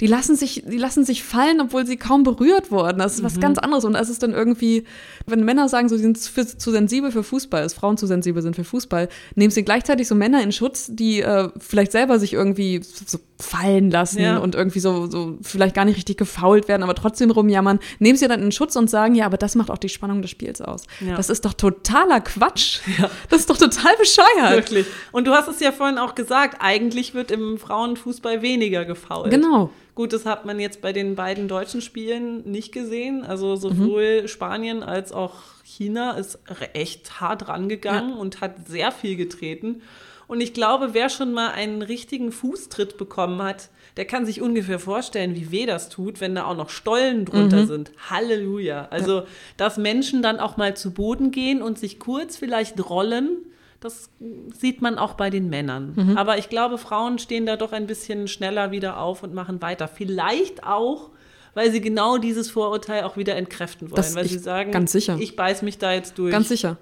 die 0.00 0.06
lassen 0.06 0.36
sich, 0.36 0.62
die 0.66 0.78
lassen 0.78 1.04
sich 1.04 1.22
fallen, 1.24 1.60
obwohl 1.60 1.86
sie 1.86 1.96
kaum 1.96 2.22
berührt 2.22 2.70
wurden. 2.70 2.98
Das 2.98 3.14
ist 3.14 3.22
was 3.24 3.40
ganz 3.40 3.58
anderes. 3.58 3.84
Und 3.84 3.94
das 3.94 4.08
ist 4.08 4.22
dann 4.22 4.32
irgendwie, 4.32 4.84
wenn 5.26 5.44
Männer 5.44 5.68
sagen, 5.68 5.88
so, 5.88 5.96
sie 5.96 6.02
sind 6.02 6.18
für, 6.18 6.46
zu 6.46 6.70
sensibel 6.70 7.10
für 7.10 7.22
Fußball, 7.22 7.62
dass 7.62 7.74
Frauen 7.74 7.96
zu 7.96 8.06
sensibel 8.06 8.42
sind 8.42 8.56
für 8.56 8.64
Fußball, 8.64 9.08
nehmen 9.34 9.50
sie 9.50 9.64
gleichzeitig 9.64 10.08
so 10.08 10.14
Männer 10.14 10.42
in 10.42 10.52
Schutz, 10.52 10.88
die 10.90 11.20
äh, 11.20 11.48
vielleicht 11.58 11.92
selber 11.92 12.18
sich 12.18 12.32
irgendwie 12.32 12.80
so, 12.82 13.18
fallen 13.38 13.90
lassen 13.90 14.20
Ja. 14.20 14.38
und 14.38 14.54
irgendwie 14.54 14.80
so, 14.80 15.10
so 15.10 15.36
vielleicht 15.42 15.74
gar 15.74 15.84
nicht 15.84 15.96
richtig 15.96 16.16
gefault 16.16 16.68
werden, 16.68 16.82
aber 16.82 16.94
trotzdem 16.94 17.30
rumjammern, 17.30 17.78
nehmen 17.98 18.16
sie 18.16 18.28
dann 18.28 18.42
in 18.42 18.50
Schutz 18.50 18.76
und 18.76 18.88
sagen, 18.88 19.14
ja, 19.14 19.26
aber 19.26 19.36
das 19.36 19.54
macht 19.54 19.70
auch 19.70 19.76
die 19.78 19.90
Spannung 19.90 20.22
des 20.22 20.30
Spiels 20.30 20.60
aus. 20.62 20.84
Ja. 21.06 21.16
Das 21.16 21.28
ist 21.28 21.44
doch 21.44 21.52
totaler 21.52 22.20
Quatsch. 22.20 22.80
Das 23.28 23.40
ist 23.40 23.50
doch 23.50 23.56
total 23.58 23.94
bescheuert. 23.98 24.50
Wirklich. 24.52 24.86
Und 25.12 25.26
du 25.26 25.32
hast 25.32 25.48
es 25.48 25.60
ja 25.60 25.72
vorhin 25.72 25.98
auch 25.98 26.14
gesagt, 26.14 26.58
eigentlich 26.60 27.14
wird 27.14 27.30
im 27.30 27.58
Frauenfußball 27.58 28.40
weniger 28.42 28.84
gefault. 28.84 29.30
Genau. 29.30 29.70
Gut, 29.96 30.12
das 30.12 30.24
hat 30.26 30.44
man 30.44 30.60
jetzt 30.60 30.80
bei 30.82 30.92
den 30.92 31.16
beiden 31.16 31.48
deutschen 31.48 31.80
Spielen 31.80 32.48
nicht 32.48 32.70
gesehen. 32.70 33.24
Also 33.24 33.56
sowohl 33.56 34.22
Mhm. 34.22 34.28
Spanien 34.28 34.82
als 34.84 35.10
auch 35.10 35.34
China 35.64 36.12
ist 36.12 36.38
echt 36.74 37.20
hart 37.20 37.48
rangegangen 37.48 38.12
und 38.12 38.40
hat 38.40 38.68
sehr 38.68 38.92
viel 38.92 39.16
getreten. 39.16 39.82
Und 40.28 40.40
ich 40.40 40.52
glaube, 40.54 40.90
wer 40.92 41.08
schon 41.08 41.32
mal 41.32 41.48
einen 41.52 41.82
richtigen 41.82 42.30
Fußtritt 42.30 42.98
bekommen 42.98 43.40
hat, 43.42 43.70
der 43.96 44.04
kann 44.04 44.26
sich 44.26 44.42
ungefähr 44.42 44.78
vorstellen, 44.78 45.34
wie 45.34 45.50
weh 45.50 45.66
das 45.66 45.88
tut, 45.88 46.20
wenn 46.20 46.34
da 46.34 46.44
auch 46.44 46.56
noch 46.56 46.68
Stollen 46.68 47.24
drunter 47.24 47.62
Mhm. 47.62 47.66
sind. 47.66 47.92
Halleluja. 48.10 48.88
Also, 48.90 49.22
dass 49.56 49.78
Menschen 49.78 50.22
dann 50.22 50.40
auch 50.40 50.56
mal 50.58 50.76
zu 50.76 50.92
Boden 50.92 51.30
gehen 51.30 51.62
und 51.62 51.78
sich 51.78 51.98
kurz 51.98 52.36
vielleicht 52.36 52.90
rollen, 52.90 53.38
das 53.80 54.10
sieht 54.58 54.80
man 54.82 54.98
auch 54.98 55.14
bei 55.14 55.30
den 55.30 55.48
Männern. 55.50 55.92
Mhm. 55.96 56.16
Aber 56.18 56.38
ich 56.38 56.48
glaube, 56.48 56.78
Frauen 56.78 57.18
stehen 57.18 57.46
da 57.46 57.56
doch 57.56 57.72
ein 57.72 57.86
bisschen 57.86 58.26
schneller 58.28 58.70
wieder 58.70 58.98
auf 58.98 59.22
und 59.22 59.34
machen 59.34 59.60
weiter. 59.62 59.86
Vielleicht 59.88 60.64
auch, 60.64 61.10
weil 61.54 61.70
sie 61.70 61.80
genau 61.80 62.18
dieses 62.18 62.50
Vorurteil 62.50 63.04
auch 63.04 63.16
wieder 63.16 63.36
entkräften 63.36 63.90
wollen. 63.90 63.96
Das 63.96 64.14
weil 64.14 64.24
ich- 64.26 64.32
sie 64.32 64.38
sagen, 64.38 64.72
ganz 64.72 64.92
sicher. 64.92 65.16
ich 65.20 65.36
beiß 65.36 65.62
mich 65.62 65.78
da 65.78 65.92
jetzt 65.92 66.18
durch. 66.18 66.32
Ganz 66.32 66.48
sicher. 66.48 66.76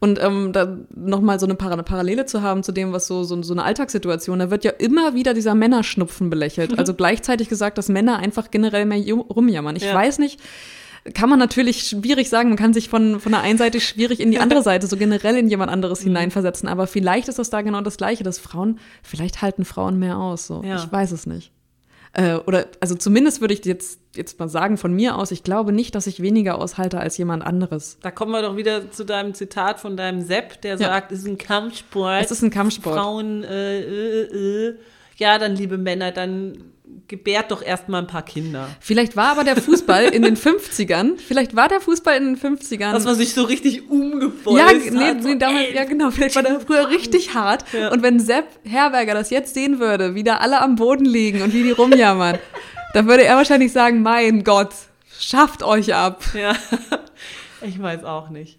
Und 0.00 0.22
ähm, 0.22 0.52
da 0.52 0.78
nochmal 0.94 1.38
so 1.38 1.46
eine, 1.46 1.54
Par 1.56 1.70
eine 1.70 1.82
Parallele 1.82 2.24
zu 2.24 2.40
haben 2.42 2.62
zu 2.62 2.72
dem, 2.72 2.92
was 2.92 3.06
so, 3.06 3.22
so, 3.24 3.42
so 3.42 3.52
eine 3.52 3.64
Alltagssituation, 3.64 4.38
da 4.38 4.50
wird 4.50 4.64
ja 4.64 4.70
immer 4.70 5.14
wieder 5.14 5.34
dieser 5.34 5.54
Männerschnupfen 5.54 6.30
belächelt. 6.30 6.78
Also 6.78 6.94
gleichzeitig 6.94 7.48
gesagt, 7.50 7.76
dass 7.78 7.88
Männer 7.88 8.18
einfach 8.18 8.50
generell 8.50 8.86
mehr 8.86 9.02
rumjammern. 9.14 9.76
Ich 9.76 9.84
Ja. 9.84 9.94
weiß 9.94 10.18
nicht, 10.20 10.40
kann 11.12 11.28
man 11.28 11.38
natürlich 11.38 11.82
schwierig 11.84 12.30
sagen, 12.30 12.48
man 12.48 12.56
kann 12.56 12.72
sich 12.72 12.88
von, 12.88 13.20
von 13.20 13.32
der 13.32 13.42
einen 13.42 13.58
Seite 13.58 13.78
schwierig 13.80 14.20
in 14.20 14.30
die 14.30 14.38
andere 14.38 14.62
Seite, 14.64 14.86
so 14.86 14.96
generell 14.96 15.36
in 15.36 15.48
jemand 15.48 15.70
anderes 15.70 16.00
Mhm. 16.00 16.08
hineinversetzen. 16.08 16.68
Aber 16.68 16.86
vielleicht 16.86 17.28
ist 17.28 17.38
das 17.38 17.50
da 17.50 17.60
genau 17.60 17.82
das 17.82 17.96
Gleiche, 17.98 18.24
dass 18.24 18.38
Frauen, 18.38 18.78
vielleicht 19.02 19.42
halten 19.42 19.64
Frauen 19.66 19.98
mehr 19.98 20.16
aus. 20.16 20.46
So. 20.46 20.62
Ja. 20.64 20.76
Ich 20.76 20.90
weiß 20.90 21.12
es 21.12 21.26
nicht. 21.26 21.52
Äh, 22.16 22.36
oder, 22.46 22.66
also 22.80 22.94
zumindest 22.94 23.40
würde 23.40 23.54
ich 23.54 23.64
jetzt, 23.64 23.98
jetzt 24.14 24.38
mal 24.38 24.48
sagen 24.48 24.76
von 24.78 24.94
mir 24.94 25.18
aus, 25.18 25.32
ich 25.32 25.42
glaube 25.42 25.72
nicht, 25.72 25.96
dass 25.96 26.06
ich 26.06 26.22
weniger 26.22 26.58
aushalte 26.58 27.00
als 27.00 27.18
jemand 27.18 27.44
anderes. 27.44 27.98
Da 28.02 28.12
kommen 28.12 28.30
wir 28.30 28.40
doch 28.40 28.56
wieder 28.56 28.90
zu 28.92 29.04
deinem 29.04 29.34
Zitat 29.34 29.80
von 29.80 29.96
deinem 29.96 30.22
Sepp, 30.22 30.62
der 30.62 30.72
Ja. 30.78 30.88
sagt, 30.90 31.10
es 31.10 31.18
ist 31.20 31.26
ein 31.26 31.38
Kampfsport. 31.38 32.22
Es 32.24 32.30
ist 32.30 32.42
ein 32.42 32.50
Kampfsport. 32.50 32.96
Frauen, 32.96 33.42
äh, 33.42 33.80
äh, 33.80 34.68
äh. 34.68 34.74
Ja, 35.16 35.38
dann, 35.38 35.56
liebe 35.56 35.78
Männer, 35.78 36.12
dann 36.12 36.74
gebärt 37.08 37.50
doch 37.50 37.62
erstmal 37.62 38.02
ein 38.02 38.06
paar 38.06 38.24
Kinder. 38.24 38.68
Vielleicht 38.80 39.16
war 39.16 39.32
aber 39.32 39.44
der 39.44 39.56
Fußball 39.56 40.04
in 40.04 40.22
den 40.22 40.36
50ern, 40.36 41.18
vielleicht 41.18 41.54
war 41.56 41.68
der 41.68 41.80
Fußball 41.80 42.16
in 42.16 42.34
den 42.34 42.36
50ern. 42.36 42.92
Dass 42.92 43.04
man 43.04 43.14
sich 43.14 43.34
so 43.34 43.42
richtig 43.44 43.88
umgebolzt 43.90 44.58
ja, 44.58 44.66
hat. 44.66 44.74
nee, 44.76 45.22
so, 45.22 45.28
nee, 45.28 45.38
damals, 45.38 45.72
ja, 45.74 45.84
genau, 45.84 46.10
vielleicht 46.10 46.36
war 46.36 46.42
der 46.42 46.60
früher 46.60 46.88
richtig 46.88 47.34
hart. 47.34 47.64
Ja. 47.72 47.90
Und 47.92 48.02
wenn 48.02 48.20
Sepp 48.20 48.46
Herberger 48.64 49.14
das 49.14 49.30
jetzt 49.30 49.54
sehen 49.54 49.80
würde, 49.80 50.14
wie 50.14 50.24
da 50.24 50.36
alle 50.36 50.60
am 50.60 50.76
Boden 50.76 51.04
liegen 51.04 51.42
und 51.42 51.52
wie 51.52 51.62
die 51.62 51.72
rumjammern, 51.72 52.38
dann 52.94 53.06
würde 53.06 53.24
er 53.24 53.36
wahrscheinlich 53.36 53.72
sagen, 53.72 54.02
mein 54.02 54.44
Gott, 54.44 54.70
schafft 55.18 55.62
euch 55.62 55.94
ab. 55.94 56.22
Ja, 56.34 56.54
ich 57.62 57.80
weiß 57.80 58.04
auch 58.04 58.30
nicht. 58.30 58.58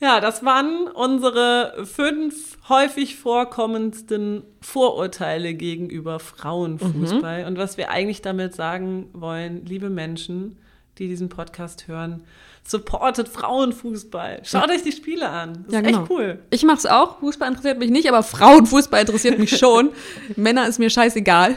Ja, 0.00 0.20
das 0.20 0.44
waren 0.44 0.86
unsere 0.88 1.84
fünf 1.84 2.56
häufig 2.70 3.16
vorkommendsten 3.16 4.44
Vorurteile 4.62 5.52
gegenüber 5.54 6.18
Frauenfußball. 6.18 7.44
Und 7.44 7.58
was 7.58 7.76
wir 7.76 7.90
eigentlich 7.90 8.22
damit 8.22 8.54
sagen 8.54 9.10
wollen, 9.12 9.66
liebe 9.66 9.90
Menschen, 9.90 10.56
die 10.96 11.06
diesen 11.08 11.28
Podcast 11.28 11.86
hören, 11.86 12.22
supportet 12.62 13.28
Frauenfußball. 13.28 14.40
Schaut 14.44 14.70
euch 14.70 14.82
die 14.82 14.92
Spiele 14.92 15.28
an. 15.28 15.64
Das 15.66 15.74
Ja, 15.74 15.80
ist 15.80 15.86
genau. 15.86 16.00
echt 16.02 16.10
cool. 16.10 16.38
Ich 16.50 16.62
mach's 16.62 16.86
auch, 16.86 17.18
Fußball 17.20 17.48
interessiert 17.48 17.78
mich 17.78 17.90
nicht, 17.90 18.08
aber 18.08 18.22
Frauenfußball 18.22 19.00
interessiert 19.00 19.38
mich 19.38 19.56
schon. 19.58 19.90
Männer 20.36 20.66
ist 20.66 20.78
mir 20.78 20.88
scheißegal. 20.90 21.56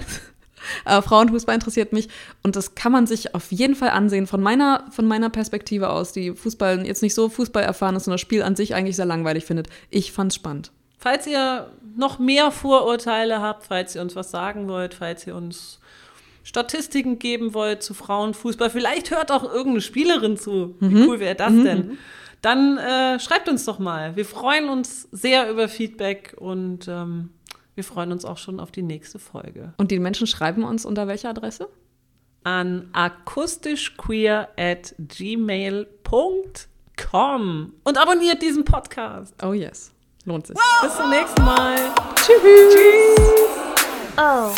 Aber 0.86 1.02
Frauenfußball 1.02 1.56
interessiert 1.56 1.93
mich 1.93 2.10
und 2.43 2.56
das 2.56 2.76
kann 2.76 2.91
man 2.91 3.08
sich 3.08 3.36
auf 3.36 3.52
jeden 3.52 3.76
Fall 3.76 3.89
ansehen 3.89 4.28
von 4.28 4.41
meiner, 4.41 4.86
von 4.91 5.06
meiner 5.06 5.30
Perspektive 5.30 5.89
aus, 5.89 6.12
die 6.12 6.32
Fußball 6.32 6.86
jetzt 6.86 7.02
nicht 7.02 7.13
so 7.13 7.30
Fußball 7.30 7.63
erfahren 7.63 7.95
ist 7.95 8.08
und 8.08 8.12
das 8.12 8.21
Spiel 8.21 8.43
an 8.43 8.56
sich 8.56 8.76
eigentlich 8.76 8.95
sehr 8.95 9.06
langweilig 9.06 9.45
findet. 9.45 9.67
Ich 9.89 10.12
fand's 10.12 10.36
spannend. 10.36 10.71
Falls 10.97 11.28
ihr 11.28 11.69
noch 11.97 12.17
mehr 12.17 12.52
Vorurteile 12.52 13.41
habt, 13.41 13.65
falls 13.65 13.95
ihr 13.95 14.02
uns 14.02 14.15
was 14.15 14.32
sagen 14.32 14.67
wollt, 14.69 14.93
falls 14.93 15.28
ihr 15.28 15.36
uns 15.36 15.80
Statistiken 16.43 17.19
geben 17.19 17.54
wollt 17.54 17.84
zu 17.84 17.93
Frauenfußball, 17.93 18.69
vielleicht 18.69 19.12
hört 19.12 19.32
auch 19.32 19.43
irgendeine 19.43 19.82
Spielerin 19.82 20.38
zu. 20.38 20.76
Wie 20.80 21.08
cool 21.08 21.19
wäre 21.19 21.36
das 21.36 21.54
denn? 21.54 21.97
Dann 22.41 22.78
äh, 22.78 23.19
schreibt 23.21 23.47
uns 23.47 23.63
doch 23.63 23.80
mal. 23.80 24.17
Wir 24.17 24.26
freuen 24.26 24.67
uns 24.67 25.08
sehr 25.13 25.49
über 25.49 25.69
Feedback 25.69 26.36
und 26.38 26.89
ähm, 26.89 27.30
wir 27.76 27.84
freuen 27.84 28.12
uns 28.12 28.26
auch 28.26 28.38
schon 28.38 28.60
auf 28.60 28.72
die 28.72 28.84
nächste 28.84 29.20
Folge. 29.20 29.74
Und 29.78 29.92
die 29.92 30.00
Menschen 30.00 30.28
schreiben 30.28 30.64
uns 30.64 30.86
unter 30.86 31.08
welcher 31.08 31.30
Adresse? 31.30 31.70
An 32.44 32.90
akustischqueer 32.94 34.50
at 34.58 34.96
gmail.com 35.00 35.88
und 37.84 37.98
abonniert 37.98 38.42
diesen 38.42 38.66
Podcast. 38.66 39.34
Oh 39.44 39.54
yes, 39.54 39.92
lohnt 40.26 40.48
sich. 40.48 40.58
Bis 40.82 40.96
zum 40.96 41.10
nächsten 41.10 41.44
Mal. 41.44 41.78
Tschüss. 42.16 43.16
Oh. 44.18 44.54